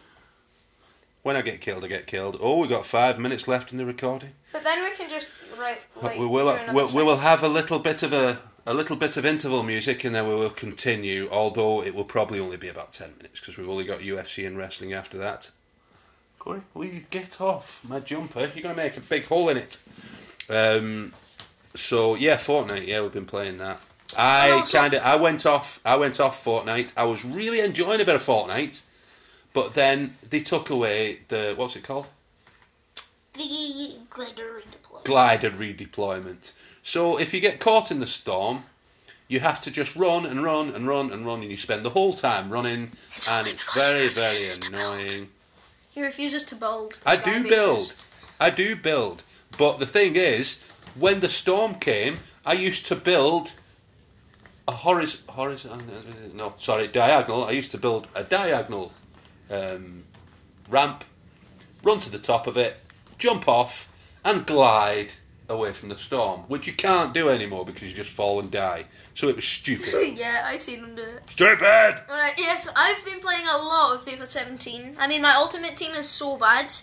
[1.23, 2.37] When I get killed, I get killed.
[2.39, 4.31] Oh, we got five minutes left in the recording.
[4.53, 5.79] But then we can just write.
[6.01, 6.57] Like, we will.
[6.71, 8.37] We'll, we will have a little bit of a
[8.67, 11.27] a little bit of interval music, and then we will continue.
[11.31, 14.57] Although it will probably only be about ten minutes because we've only got UFC and
[14.57, 15.49] wrestling after that.
[16.45, 18.41] Corey, will you get off my jumper?
[18.53, 19.77] You're gonna make a big hole in it.
[20.47, 21.11] Um.
[21.73, 22.87] So yeah, Fortnite.
[22.87, 23.81] Yeah, we've been playing that.
[24.15, 25.01] I kind of.
[25.01, 25.79] I went off.
[25.83, 26.93] I went off Fortnite.
[26.95, 28.83] I was really enjoying a bit of Fortnite,
[29.53, 32.09] but then they took away the what's it called?
[33.33, 35.03] the glitter redeploy.
[35.03, 36.53] glider redeployment.
[36.85, 38.61] So if you get caught in the storm,
[39.27, 40.25] you have to just run
[45.95, 46.99] he refuses to build.
[47.05, 47.21] annoying.
[47.23, 47.95] He refuses to build.
[48.39, 49.23] I do build, I do build,
[49.57, 50.69] but the thing is,
[50.99, 53.53] when the storm came, I used to build
[54.67, 55.81] a horizon, horizon,
[56.33, 57.45] no, sorry, diagonal.
[57.45, 58.91] I used to build a diagonal
[59.49, 60.03] um,
[60.69, 61.05] ramp,
[61.83, 62.75] run to the top of it,
[63.17, 63.89] jump off,
[64.25, 65.13] and glide
[65.49, 68.85] away from the storm, which you can't do anymore because you just fall and die.
[69.13, 69.93] So it was stupid.
[70.15, 71.29] yeah, I've seen him do it.
[71.29, 71.61] stupid.
[72.09, 74.95] Alright, yes, I've been playing a lot of FIFA 17.
[74.99, 76.73] I mean, my ultimate team is so bad.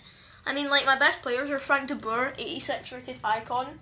[0.45, 3.79] I mean, like, my best players are Frank de Boer, 86 rated icon.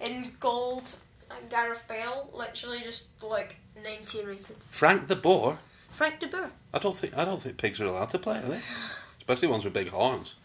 [0.00, 0.96] In gold,
[1.30, 4.56] and Gareth Bale, literally just, like, 90 rated.
[4.70, 5.58] Frank the Boer?
[5.88, 6.50] Frank de Boer.
[6.72, 8.60] I don't think I don't think pigs are allowed to play, are they?
[9.18, 10.36] Especially ones with big horns.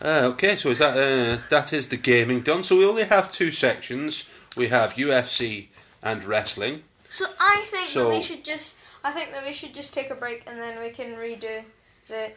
[0.00, 2.62] Uh, okay, so is that uh, that is the gaming done?
[2.62, 4.46] So we only have two sections.
[4.56, 5.68] We have UFC
[6.02, 6.82] and wrestling.
[7.08, 10.10] So I think So- that we should just, I think that we should just take
[10.10, 11.62] a break and then we can redo
[12.08, 12.30] the,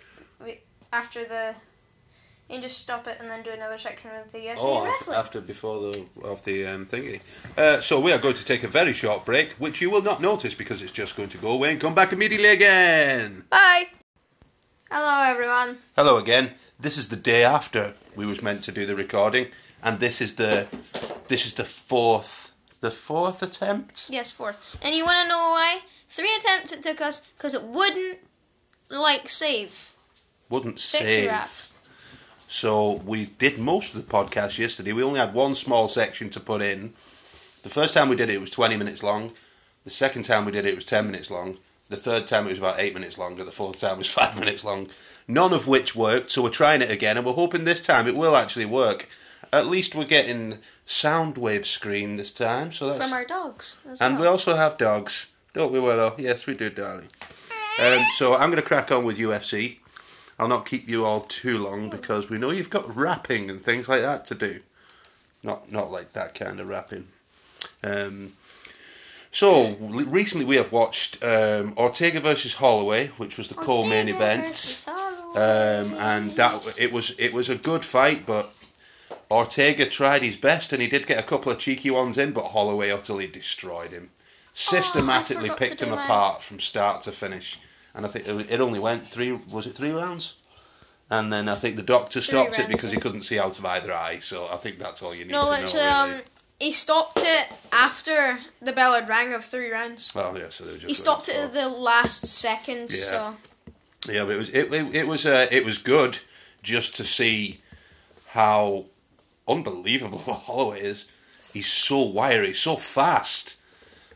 [0.43, 0.59] we,
[0.93, 1.53] after the,
[2.49, 5.18] and just stop it and then do another section of the UFC Oh, wrestling.
[5.18, 7.20] after before the of the um, thingy.
[7.57, 10.22] Uh, so we are going to take a very short break, which you will not
[10.22, 13.43] notice because it's just going to go away and come back immediately again.
[13.49, 13.88] Bye.
[14.94, 15.78] Hello, everyone.
[15.96, 16.52] Hello again.
[16.78, 19.48] This is the day after we was meant to do the recording,
[19.84, 20.68] and this is the
[21.30, 24.10] this is the fourth the fourth attempt.
[24.10, 24.76] Yes, fourth.
[24.82, 25.80] And you want to know why?
[26.10, 28.18] Three attempts it took us because it wouldn't
[28.89, 29.96] like save.
[30.50, 31.30] Wouldn't save.
[31.30, 31.50] app.
[32.50, 34.92] So we did most of the podcast yesterday.
[34.92, 36.92] We only had one small section to put in.
[37.64, 39.32] The first time we did it, it was 20 minutes long.
[39.86, 41.58] The second time we did it, it was 10 minutes long.
[41.92, 43.38] The third time it was about 8 minutes long.
[43.38, 44.88] And the fourth time was 5 minutes long.
[45.28, 47.18] None of which worked, so we're trying it again.
[47.18, 49.08] And we're hoping this time it will actually work.
[49.54, 52.72] At least we're getting sound wave screen this time.
[52.72, 53.80] So that's From our dogs.
[53.89, 56.16] As and we also have dogs, don't we, Willow?
[56.18, 57.10] Yes, we do, darling.
[57.82, 59.80] Um, so I'm going to crack on with UFC.
[60.39, 63.89] I'll not keep you all too long because we know you've got rapping and things
[63.89, 64.60] like that to do.
[65.44, 67.08] Not not like that kind of rapping.
[67.84, 68.34] Um,
[69.32, 74.86] so recently we have watched um, Ortega versus Holloway, which was the co-main event,
[75.36, 78.54] um, and that it was it was a good fight, but
[79.32, 82.46] Ortega tried his best and he did get a couple of cheeky ones in, but
[82.48, 84.10] Holloway utterly destroyed him.
[84.54, 86.00] Systematically forgot to picked him mine.
[86.00, 87.60] apart from start to finish,
[87.96, 89.32] and I think it only went three.
[89.32, 90.36] Was it three rounds?
[91.10, 93.66] And then I think the doctor stopped it rounds, because he couldn't see out of
[93.66, 94.20] either eye.
[94.20, 95.68] So I think that's all you need no, to know.
[95.68, 96.16] Really.
[96.16, 96.22] um,
[96.62, 100.14] he stopped it after the bell had rang of three rounds.
[100.14, 100.49] well, yeah.
[100.49, 102.91] So they were just He stopped it at the last second.
[102.91, 103.09] Yeah.
[103.12, 103.36] So
[104.07, 106.20] Yeah, but it was it, it, it was uh, it was good
[106.62, 107.59] just to see
[108.30, 108.86] how
[109.47, 111.07] unbelievable Holloway is.
[111.51, 113.59] He's so wiry, so fast.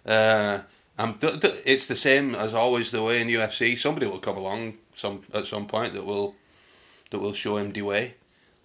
[0.06, 0.60] Uh,
[0.98, 3.78] um, th- th- it's the same as always the way in UFC.
[3.78, 6.36] Somebody will come along some at some point that will
[7.10, 8.14] that will show him the way.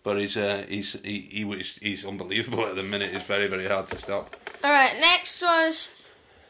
[0.03, 3.11] But he's uh, he's he, he was he's unbelievable at the minute.
[3.13, 4.35] It's very very hard to stop.
[4.65, 5.93] all right, next was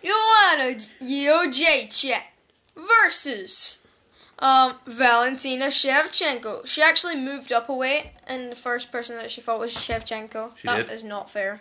[0.05, 2.23] Joanna Jędrzejczyk
[2.77, 3.87] versus
[4.39, 6.67] um, Valentina Shevchenko.
[6.67, 10.57] She actually moved up a weight, and the first person that she fought was Shevchenko.
[10.57, 11.09] She That is did?
[11.09, 11.61] not fair.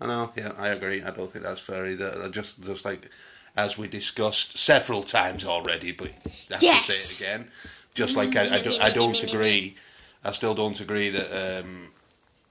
[0.00, 1.02] I know, yeah, I agree.
[1.02, 2.28] I don't think that's fair either.
[2.30, 3.10] Just just like
[3.56, 6.86] as we discussed several times already, but I have Yes.
[6.86, 7.48] to say it again.
[7.94, 9.76] Just like I, I, don't, I don't agree,
[10.24, 11.88] I still don't agree that um,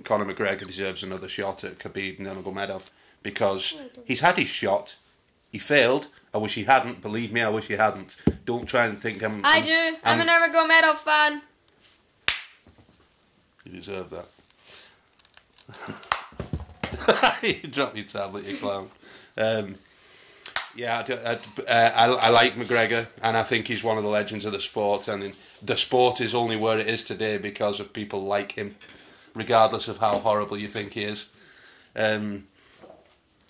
[0.03, 2.89] Conor McGregor deserves another shot at Khabib Nurmagomedov
[3.23, 4.95] because he's had his shot,
[5.51, 6.07] he failed.
[6.33, 7.01] I wish he hadn't.
[7.01, 8.21] Believe me, I wish he hadn't.
[8.45, 9.45] Don't try and think I'm.
[9.45, 9.97] I I'm- do.
[10.03, 11.41] I'm, I'm- a Nurmagomedov fan.
[13.65, 14.27] You deserve that.
[17.43, 18.87] you dropped your tablet, you clown.
[19.37, 19.75] Um,
[20.75, 24.09] yeah, I, I, uh, I, I like McGregor, and I think he's one of the
[24.09, 25.07] legends of the sport.
[25.07, 28.75] And the sport is only where it is today because of people like him,
[29.35, 31.29] regardless of how horrible you think he is.
[31.95, 32.43] Um,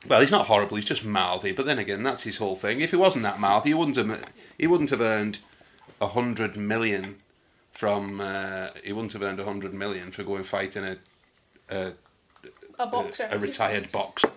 [0.07, 1.51] well, he's not horrible; he's just mouthy.
[1.51, 2.82] But then again, that's his whole thing.
[2.82, 4.34] If he wasn't that mouthy, he wouldn't have.
[4.57, 5.39] He wouldn't have earned
[5.99, 7.15] a hundred million
[7.72, 8.19] from.
[8.19, 10.97] Uh, he wouldn't have earned a hundred million for going fighting a
[11.72, 11.93] a,
[12.80, 13.28] A boxer.
[13.32, 14.30] a, a retired boxer.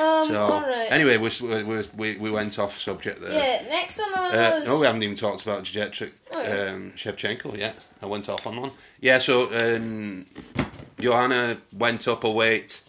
[0.00, 0.90] Um, So alright.
[0.92, 1.30] anyway, we,
[1.64, 3.32] we we we went off subject there.
[3.32, 4.68] yeah, next on Uh, was.
[4.68, 6.72] no, we haven't even talked about Jacek Oh, yeah.
[6.72, 7.74] um, Shevchenko yet.
[8.02, 8.70] I went off on one.
[9.00, 10.24] Yeah, so um,
[10.98, 12.82] Johanna went up a weight,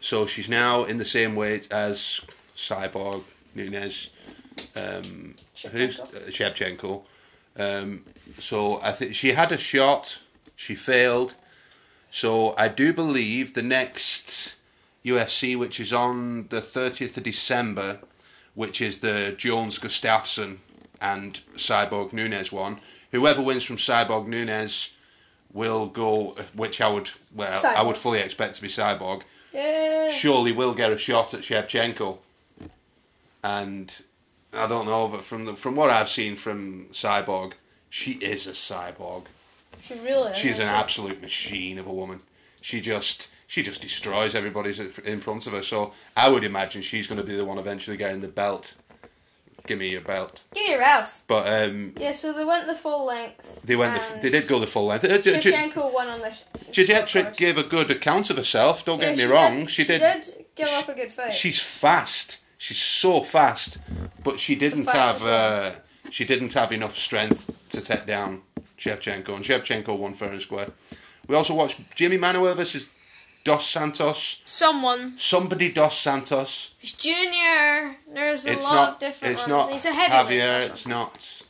[0.00, 2.20] so she's now in the same weight as
[2.56, 3.22] Cyborg
[3.54, 4.10] Nunes,
[4.76, 5.34] um,
[5.72, 7.02] who's uh, Shevchenko.
[7.58, 8.02] Um,
[8.38, 10.22] so I think she had a shot,
[10.56, 11.34] she failed.
[12.10, 14.56] So I do believe the next
[15.04, 17.98] UFC, which is on the 30th of December,
[18.54, 20.58] which is the Jones Gustafsson
[21.00, 22.78] and Cyborg Nunes one.
[23.12, 24.96] Whoever wins from Cyborg Nunes
[25.52, 29.22] will go, which I would, well, I would fully expect to be Cyborg.
[29.52, 30.10] yeah.
[30.10, 32.18] Surely will get a shot at Shevchenko.
[33.42, 34.02] And
[34.54, 37.52] I don't know, but from the, from what I've seen from Cyborg,
[37.90, 39.26] she is a cyborg.
[39.82, 40.36] She really is.
[40.36, 42.20] She's an absolute machine of a woman.
[42.62, 44.74] She just she just destroys everybody
[45.04, 45.62] in front of her.
[45.62, 48.74] So I would imagine she's going to be the one eventually getting the belt.
[49.68, 50.42] Give me your belt.
[50.52, 51.06] Give your out.
[51.28, 53.62] But um, Yeah, so they went the full length.
[53.62, 53.94] they went.
[53.94, 55.04] The, they did go the full length.
[55.04, 56.32] Uh, J- Shevchenko won on the.
[56.32, 56.42] sh-
[56.72, 57.36] Jacek scorecard.
[57.36, 58.84] gave a good account of herself.
[58.84, 59.56] Don't Yeah, get me she wrong.
[59.60, 60.00] Did, she, did.
[60.00, 60.24] did.
[60.56, 61.32] give up a good fight.
[61.32, 62.42] She's fast.
[62.58, 63.78] She's so fast,
[64.24, 65.24] but she didn't have.
[65.24, 65.70] Uh,
[66.10, 68.42] she didn't have enough strength to take down
[68.76, 70.70] Shevchenko, and Shevchenko won fair and square.
[71.28, 72.90] We also watched Jimmy Manuwa versus
[73.44, 74.42] Dos Santos.
[74.46, 75.12] Someone.
[75.18, 76.74] Somebody Dos Santos.
[76.80, 77.94] He's junior.
[78.12, 78.88] There's a It's lot not.
[78.94, 79.66] of different It's ones.
[79.68, 80.42] not He's a heavyweight.
[80.42, 80.70] Javier.
[80.70, 81.42] It's not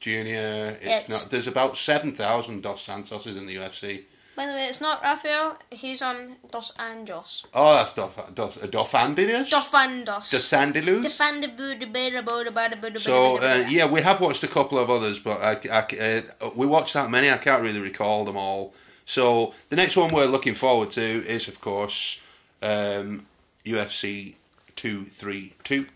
[0.00, 0.76] Junior.
[0.80, 1.30] It's, It's- not.
[1.30, 4.02] There's about seven thousand Dos Santoses in the UFC.
[4.36, 5.56] By the way, it's not Rafael.
[5.70, 7.44] He's on Dos Anjos.
[7.54, 9.48] Oh, that's Dos Dos uh, Dofandinus.
[9.50, 10.30] Dofandos.
[10.30, 11.02] Dos Sandilus.
[11.02, 14.90] Defend Buddha Beta Buddha Bada Buddha So uh, yeah, we have watched a couple of
[14.90, 17.30] others, but I, I- uh, we watched that many.
[17.30, 18.74] I can't really recall them all.
[19.04, 22.20] So the next one we're looking forward to is, of course,
[22.62, 23.26] um,
[23.64, 24.34] UFC
[24.76, 25.86] two three two.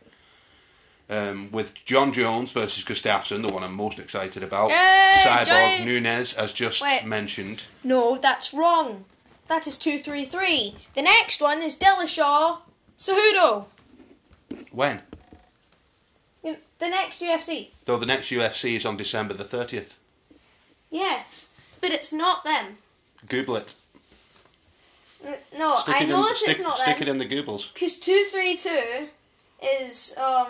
[1.11, 4.69] Um, with Jon Jones versus Gustafsson, the one I'm most excited about.
[4.69, 5.85] Yay, Cyborg Johnny!
[5.87, 7.07] Nunes, as just Wait.
[7.07, 7.65] mentioned.
[7.83, 9.07] No, that's wrong.
[9.49, 10.77] That is 233.
[10.93, 12.59] The next one is Dillashaw
[12.99, 13.65] Cejudo.
[14.71, 15.01] When?
[16.43, 17.71] The next UFC.
[17.87, 19.97] Though the next UFC is on December the 30th.
[20.91, 21.49] Yes.
[21.81, 22.77] But it's not them.
[23.27, 23.75] Google it.
[25.59, 27.09] No, Stick I it know in, that stick, it's not stick them.
[27.09, 27.73] it in the Goobles.
[27.75, 29.09] Because 232
[29.83, 30.47] is um,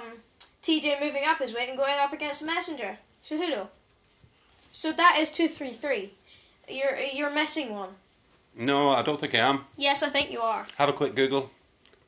[0.63, 3.67] TJ moving up his weight and going up against the messenger, Cejudo.
[4.73, 6.11] So that is 233.
[6.69, 7.89] You're, you're missing one.
[8.57, 9.61] No, I don't think I am.
[9.77, 10.67] Yes, I think you are.
[10.77, 11.51] Have a quick Google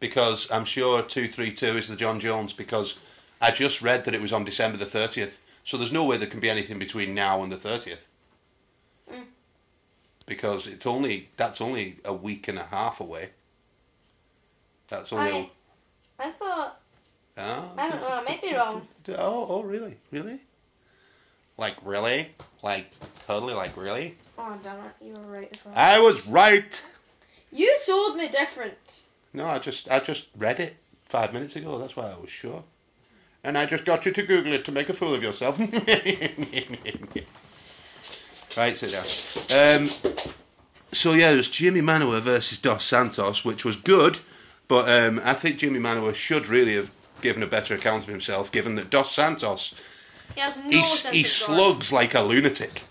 [0.00, 3.00] because I'm sure 232 is the Jon Jones because
[3.40, 5.38] I just read that it was on December the 30th.
[5.64, 8.06] So there's no way there can be anything between now and the 30th.
[10.30, 13.30] Because it's only that's only a week and a half away.
[14.88, 15.50] That's only
[16.20, 16.80] I, I thought,
[17.36, 18.86] oh, I don't know, I might be wrong.
[19.18, 19.96] Oh, oh, really?
[20.12, 20.38] Really?
[21.58, 22.28] Like really?
[22.62, 22.86] Like
[23.26, 24.14] totally like really?
[24.38, 25.74] Oh, damn it, you were right as well.
[25.76, 26.86] I was right.
[27.50, 29.02] You told me different.
[29.34, 30.76] No, I just I just read it
[31.06, 31.76] five minutes ago.
[31.76, 32.62] That's why I was sure.
[33.42, 35.58] And I just got you to Google it to make a fool of yourself.
[38.56, 39.82] right, sit down.
[39.82, 39.90] Um,
[40.92, 44.18] so yeah, it was Jimmy Manuwa versus Dos Santos, which was good,
[44.68, 46.90] but um, I think Jimmy Manuwa should really have
[47.22, 49.78] given a better account of himself, given that Dos Santos
[50.34, 51.26] He has no he, sense he of guard.
[51.26, 52.82] slugs like a lunatic.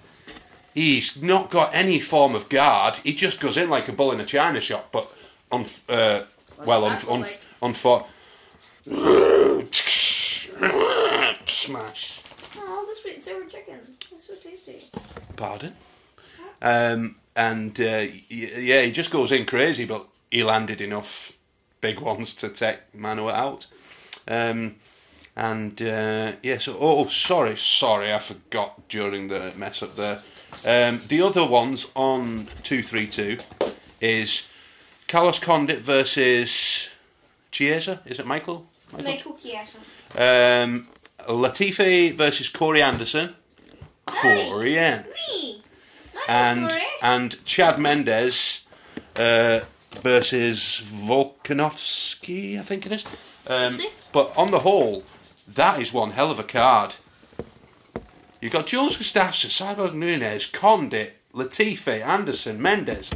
[0.73, 2.95] He's not got any form of guard.
[2.97, 5.11] He just goes in like a bull in a china shop, but
[5.51, 6.21] on uh,
[6.65, 7.41] well on on like?
[7.61, 8.05] on for
[11.45, 12.23] smash.
[12.57, 13.79] Oh, the sweet and sour chicken.
[14.11, 14.79] It's so tasty.
[15.39, 15.73] Pardon.
[16.61, 21.37] Um, and uh, yeah, he just goes in crazy, but he landed enough
[21.81, 23.65] big ones to take Manuwa out.
[24.27, 24.75] Um,
[25.35, 30.19] And uh, yeah, so oh sorry, sorry, I forgot during the mess up there.
[30.67, 33.37] Um, the other ones on two three two
[34.01, 34.51] is
[35.07, 36.93] Carlos Condit versus
[37.51, 38.01] Chiesa.
[38.05, 38.65] Is it Michael?
[38.91, 39.77] Michael Chiesa.
[40.17, 40.87] Um,
[41.29, 43.33] Latifi versus Corey Anderson.
[44.11, 45.05] Corey An-
[46.27, 48.67] and and Chad Mendes
[49.15, 49.59] uh,
[50.01, 53.05] versus Volkanovski, I think it is.
[53.47, 53.71] Um,
[54.11, 55.03] but on the whole,
[55.55, 56.95] that is one hell of a card.
[58.41, 63.09] You've got Jules Gustafsson, Cyborg Nunes, Condit, Latifi, Anderson, Mendes.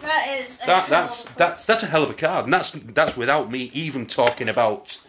[0.00, 0.58] That is.
[0.60, 4.06] That that's that that's a hell of a card, and that's that's without me even
[4.06, 5.04] talking about.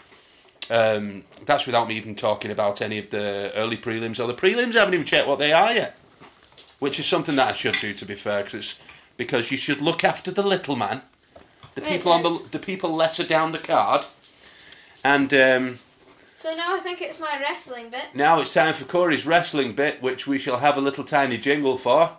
[0.72, 4.76] Um, that's without me even talking about any of the early prelims or the prelims.
[4.76, 5.98] I haven't even checked what they are yet,
[6.80, 7.94] which is something that I should do.
[7.94, 8.80] To be fair, because
[9.18, 11.02] because you should look after the little man,
[11.76, 14.06] the people on the the people lesser down the card,
[15.04, 15.76] and um,
[16.36, 18.08] So now I think it's my wrestling bit.
[18.16, 21.78] now it's time for Corey's wrestling bit, which we shall have a little tiny jingle
[21.78, 22.10] for.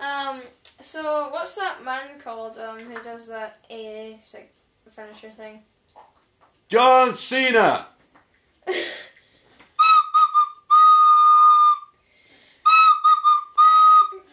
[0.00, 0.40] Um.
[0.80, 2.56] So what's that man called?
[2.56, 4.50] Um, who does that A like,
[4.90, 5.60] finisher thing?
[6.70, 7.86] John Cena.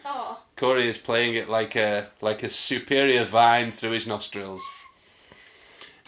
[0.04, 0.40] oh.
[0.56, 4.62] Corey is playing it like a like a superior vine through his nostrils.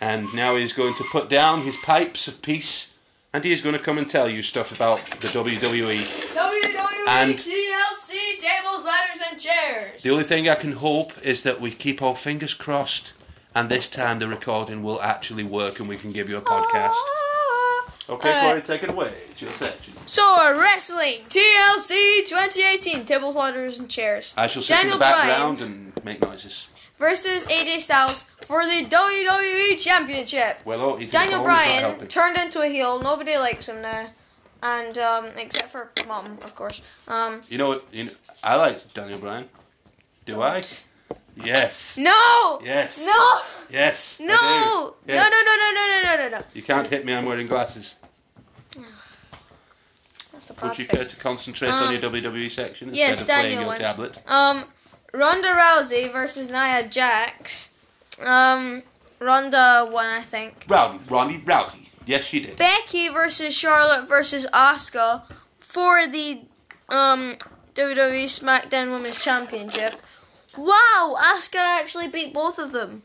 [0.00, 2.96] And now he's going to put down his pipes of peace
[3.34, 6.00] and he is going to come and tell you stuff about the WWE.
[6.34, 10.02] WWE And- TLC tables, ladders, and chairs.
[10.02, 13.12] The only thing I can hope is that we keep our fingers crossed
[13.54, 16.94] and this time the recording will actually work and we can give you a podcast.
[18.08, 18.50] Okay, Alright.
[18.50, 19.12] Corey, take it away.
[19.28, 19.94] It's your section.
[20.04, 24.34] So, wrestling TLC 2018 tables, ladders, and chairs.
[24.36, 26.68] I shall sit Daniel in the background and make noises.
[26.98, 30.58] versus AJ Styles for the WWE Championship.
[30.64, 33.00] Well, oh, Daniel Bryan turned into a heel.
[33.00, 34.08] Nobody likes him now,
[34.64, 36.82] and um, except for mom, of course.
[37.06, 37.84] Um, You know what?
[37.92, 39.48] You know, I like Daniel Bryan.
[40.26, 40.62] Do I?
[41.36, 41.96] Yes.
[41.98, 43.06] no, Yes.
[43.06, 44.20] no, Yes.
[44.20, 45.30] No, no, Yes.
[45.30, 46.44] no, no, no, no, no, no, no, no.
[46.54, 47.14] You can't hit me.
[47.14, 47.96] I'm wearing glasses.
[50.32, 53.20] That's a bad Would you care to concentrate Um, on your WWE section instead yes,
[53.20, 53.76] of playing your won.
[53.78, 54.22] tablet?
[54.26, 54.64] Um,
[55.12, 57.72] Ronda Rousey versus Nia Jax.
[58.24, 58.82] Um,
[59.18, 60.64] Ronda won, I think.
[60.68, 61.88] Rowdy, Ronnie Rousey.
[62.06, 62.56] Yes, she did.
[62.56, 65.22] Becky versus Charlotte versus Asuka
[65.58, 66.40] for the
[66.88, 67.34] um
[67.74, 69.94] WWE SmackDown Women's Championship.
[70.58, 73.02] Wow, Asuka actually beat both of them.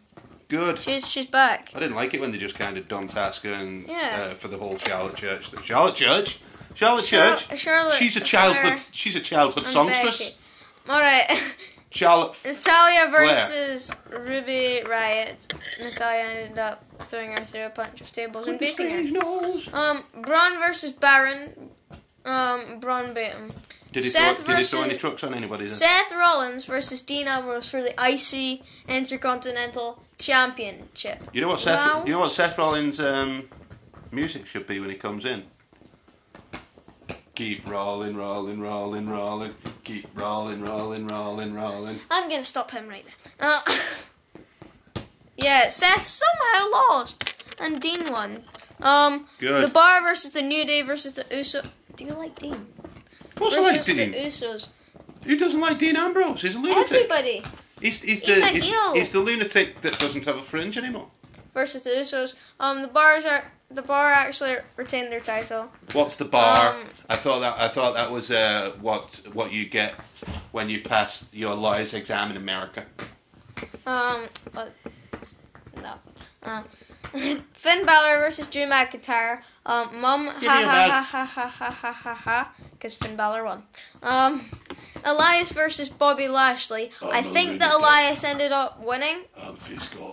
[0.48, 0.80] Good.
[0.82, 1.72] She's she's back.
[1.76, 4.28] I didn't like it when they just kind of dumped Asuka and Yeah.
[4.32, 5.50] uh, for the whole Charlotte Church.
[5.50, 5.64] thing.
[5.64, 6.40] Charlotte Church.
[6.76, 7.58] Charlotte Church.
[7.58, 7.96] Charlotte.
[7.96, 8.80] She's a childhood.
[8.92, 10.38] She's a childhood songstress.
[10.86, 10.94] Becky.
[10.94, 11.56] All right.
[11.90, 12.38] Charlotte.
[12.46, 15.48] Natalya versus Ruby Riott.
[15.82, 19.02] Natalya ended up throwing her through a bunch of tables and beating her.
[19.04, 19.74] Nose.
[19.74, 21.50] Um, Braun versus Baron.
[22.26, 23.50] Um, Braun beat him.
[23.96, 25.64] Did he, Seth throw, did he throw versus- any trucks on anybody?
[25.64, 25.74] Then?
[25.74, 31.24] Seth Rollins versus Dean Ambrose for the IC Intercontinental Championship.
[31.32, 31.78] You know what Seth?
[31.78, 32.04] Wow.
[32.06, 33.48] You know what Seth Rollins' um,
[34.12, 35.44] music should be when he comes in.
[37.36, 39.52] Keep rolling, rolling, rolling, rolling.
[39.86, 41.98] Keep rolling, rolling, rolling, rolling.
[42.12, 43.06] I'm gonna stop him right
[43.40, 43.50] there.
[43.50, 43.62] Uh,
[45.38, 48.44] yeah, Seth somehow lost, and Dean won.
[48.82, 49.64] Um, Good.
[49.64, 51.62] the Bar versus the New Day versus the Uso.
[51.96, 52.68] Do you like Dean?
[53.36, 54.12] Of course, I like versus Dean.
[54.12, 54.70] the Usos.
[55.26, 56.42] Who doesn't like Dean Ambrose?
[56.42, 56.92] He's a lunatic.
[57.12, 57.44] Everybody
[57.82, 58.94] He's, he's, He's the a he's, heel.
[58.94, 61.08] he's the lunatic that doesn't have a fringe anymore.
[61.54, 62.36] versus the Usos.
[62.60, 65.70] Um, the Bars are the Bar actually retained their title.
[65.94, 66.74] What's the bar?
[66.74, 69.92] Um, I thought that I thought that was uh, what what you get
[70.54, 72.86] when you pass your lawyer's exam in America.
[73.86, 74.22] Um,
[74.54, 74.72] but
[75.82, 75.94] no.
[76.44, 76.64] Um,
[77.54, 79.42] Finn Balor versus Drew McIntyre.
[79.66, 82.96] Um, mum, ha Give me a ha ha ha ha ha ha ha ha, because
[82.96, 83.64] Finn Balor won.
[84.04, 84.42] Um,
[85.06, 86.92] Elias versus Bobby Lashley.
[87.02, 87.74] I I'm think that.
[87.74, 89.24] Elias ended up winning.
[89.38, 89.58] I'm.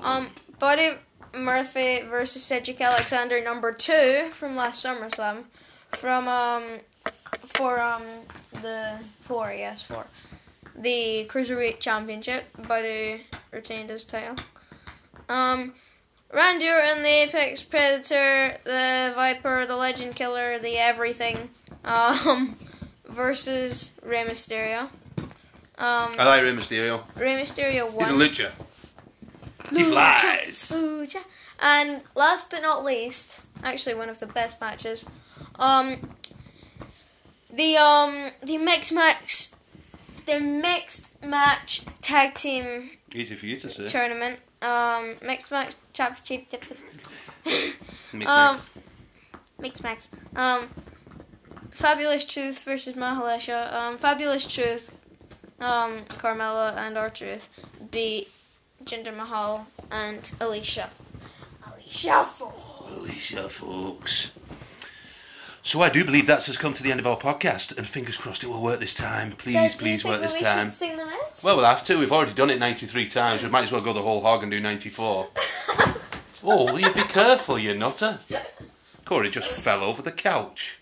[0.05, 0.29] Um,
[0.61, 0.91] Buddy
[1.37, 5.45] Murphy versus Cedric Alexander, number two from last SummerSlam,
[5.89, 6.63] from um,
[7.47, 8.03] for um
[8.63, 10.07] the four yes four,
[10.77, 12.45] the cruiserweight championship.
[12.69, 14.37] Buddy retained his title.
[15.29, 15.75] Um,
[16.33, 21.37] Randy Orton, the Apex Predator, the Viper, the Legend Killer, the Everything,
[21.85, 22.57] um,
[23.09, 24.89] versus Rey Mysterio.
[25.79, 27.03] Um, I like Rey Mysterio.
[27.21, 28.07] Rey Mysterio won.
[28.07, 28.15] He's a
[28.47, 28.51] lucha.
[29.71, 29.91] He Lucha.
[29.91, 30.73] flies.
[30.75, 31.23] Lucha.
[31.61, 35.09] And last but not least, actually one of the best matches,
[35.59, 35.97] um,
[37.53, 39.51] the um the mixed match,
[40.27, 43.87] the mixed match tag team Easy for you to say.
[43.87, 46.51] tournament, um, mixed match championship.
[48.13, 48.79] Mixed um, mix.
[49.61, 50.11] Mix Max.
[50.35, 50.67] Um,
[51.71, 53.73] Fabulous Truth versus Mahalesha.
[53.73, 54.99] Um, Fabulous Truth.
[55.61, 57.49] Um, Carmella and R-Truth
[57.93, 58.29] beat
[58.85, 60.91] Jinder Mahal and Alicia.
[61.73, 62.91] Alicia Fox.
[62.91, 64.33] Alicia folks.
[65.65, 68.17] So I do believe that's us come to the end of our podcast, and fingers
[68.17, 69.31] crossed it will work this time.
[69.33, 70.67] Please, you please think work this we time.
[70.69, 71.41] Should sing them out?
[71.45, 71.99] Well, we'll have to.
[71.99, 73.45] We've already done it 93 times.
[73.45, 75.27] We might as well go the whole hog and do 94.
[76.45, 78.19] Oh, will you be careful, you nutter?
[79.05, 80.77] Corey just fell over the couch.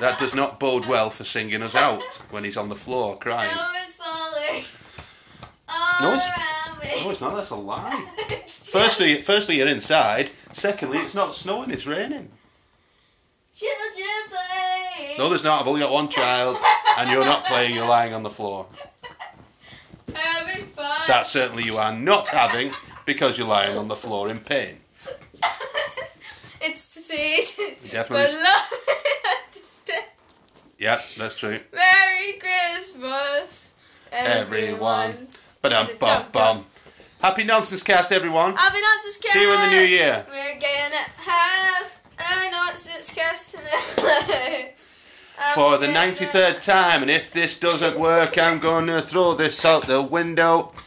[0.00, 3.50] That does not bode well for singing us out when he's on the floor crying.
[3.50, 4.64] Snow is falling
[5.68, 7.04] all No, it's-.
[7.04, 7.36] No, it's not.
[7.36, 8.06] That's a lie.
[8.58, 10.30] Firstly, firstly, you're inside.
[10.52, 11.70] Secondly, it's not snowing.
[11.70, 12.30] It's raining.
[13.60, 15.16] Children play.
[15.18, 15.60] No, there's not.
[15.60, 16.56] I've only got one child,
[16.96, 17.74] and you're not playing.
[17.74, 18.66] You're lying on the floor.
[20.14, 21.00] Having fun.
[21.08, 22.72] That certainly you are not having
[23.04, 24.76] because you're lying on the floor in pain.
[26.62, 27.90] it's sweet.
[27.90, 28.24] Definitely.
[28.24, 28.80] But love.
[30.78, 31.60] Yeah, that's true.
[31.74, 33.76] Merry Christmas,
[34.12, 35.12] Everyone.
[35.60, 36.64] But um, bum bum.
[37.20, 38.56] Happy nonsense cast, everyone.
[38.56, 39.34] Happy Nonsense Cast.
[39.34, 40.24] See you in the new year.
[40.30, 41.99] We're gonna have
[42.52, 44.72] Nonsense Cast tonight.
[45.42, 49.86] I'm For the 93rd time, and if this doesn't work, I'm gonna throw this out
[49.86, 50.72] the window.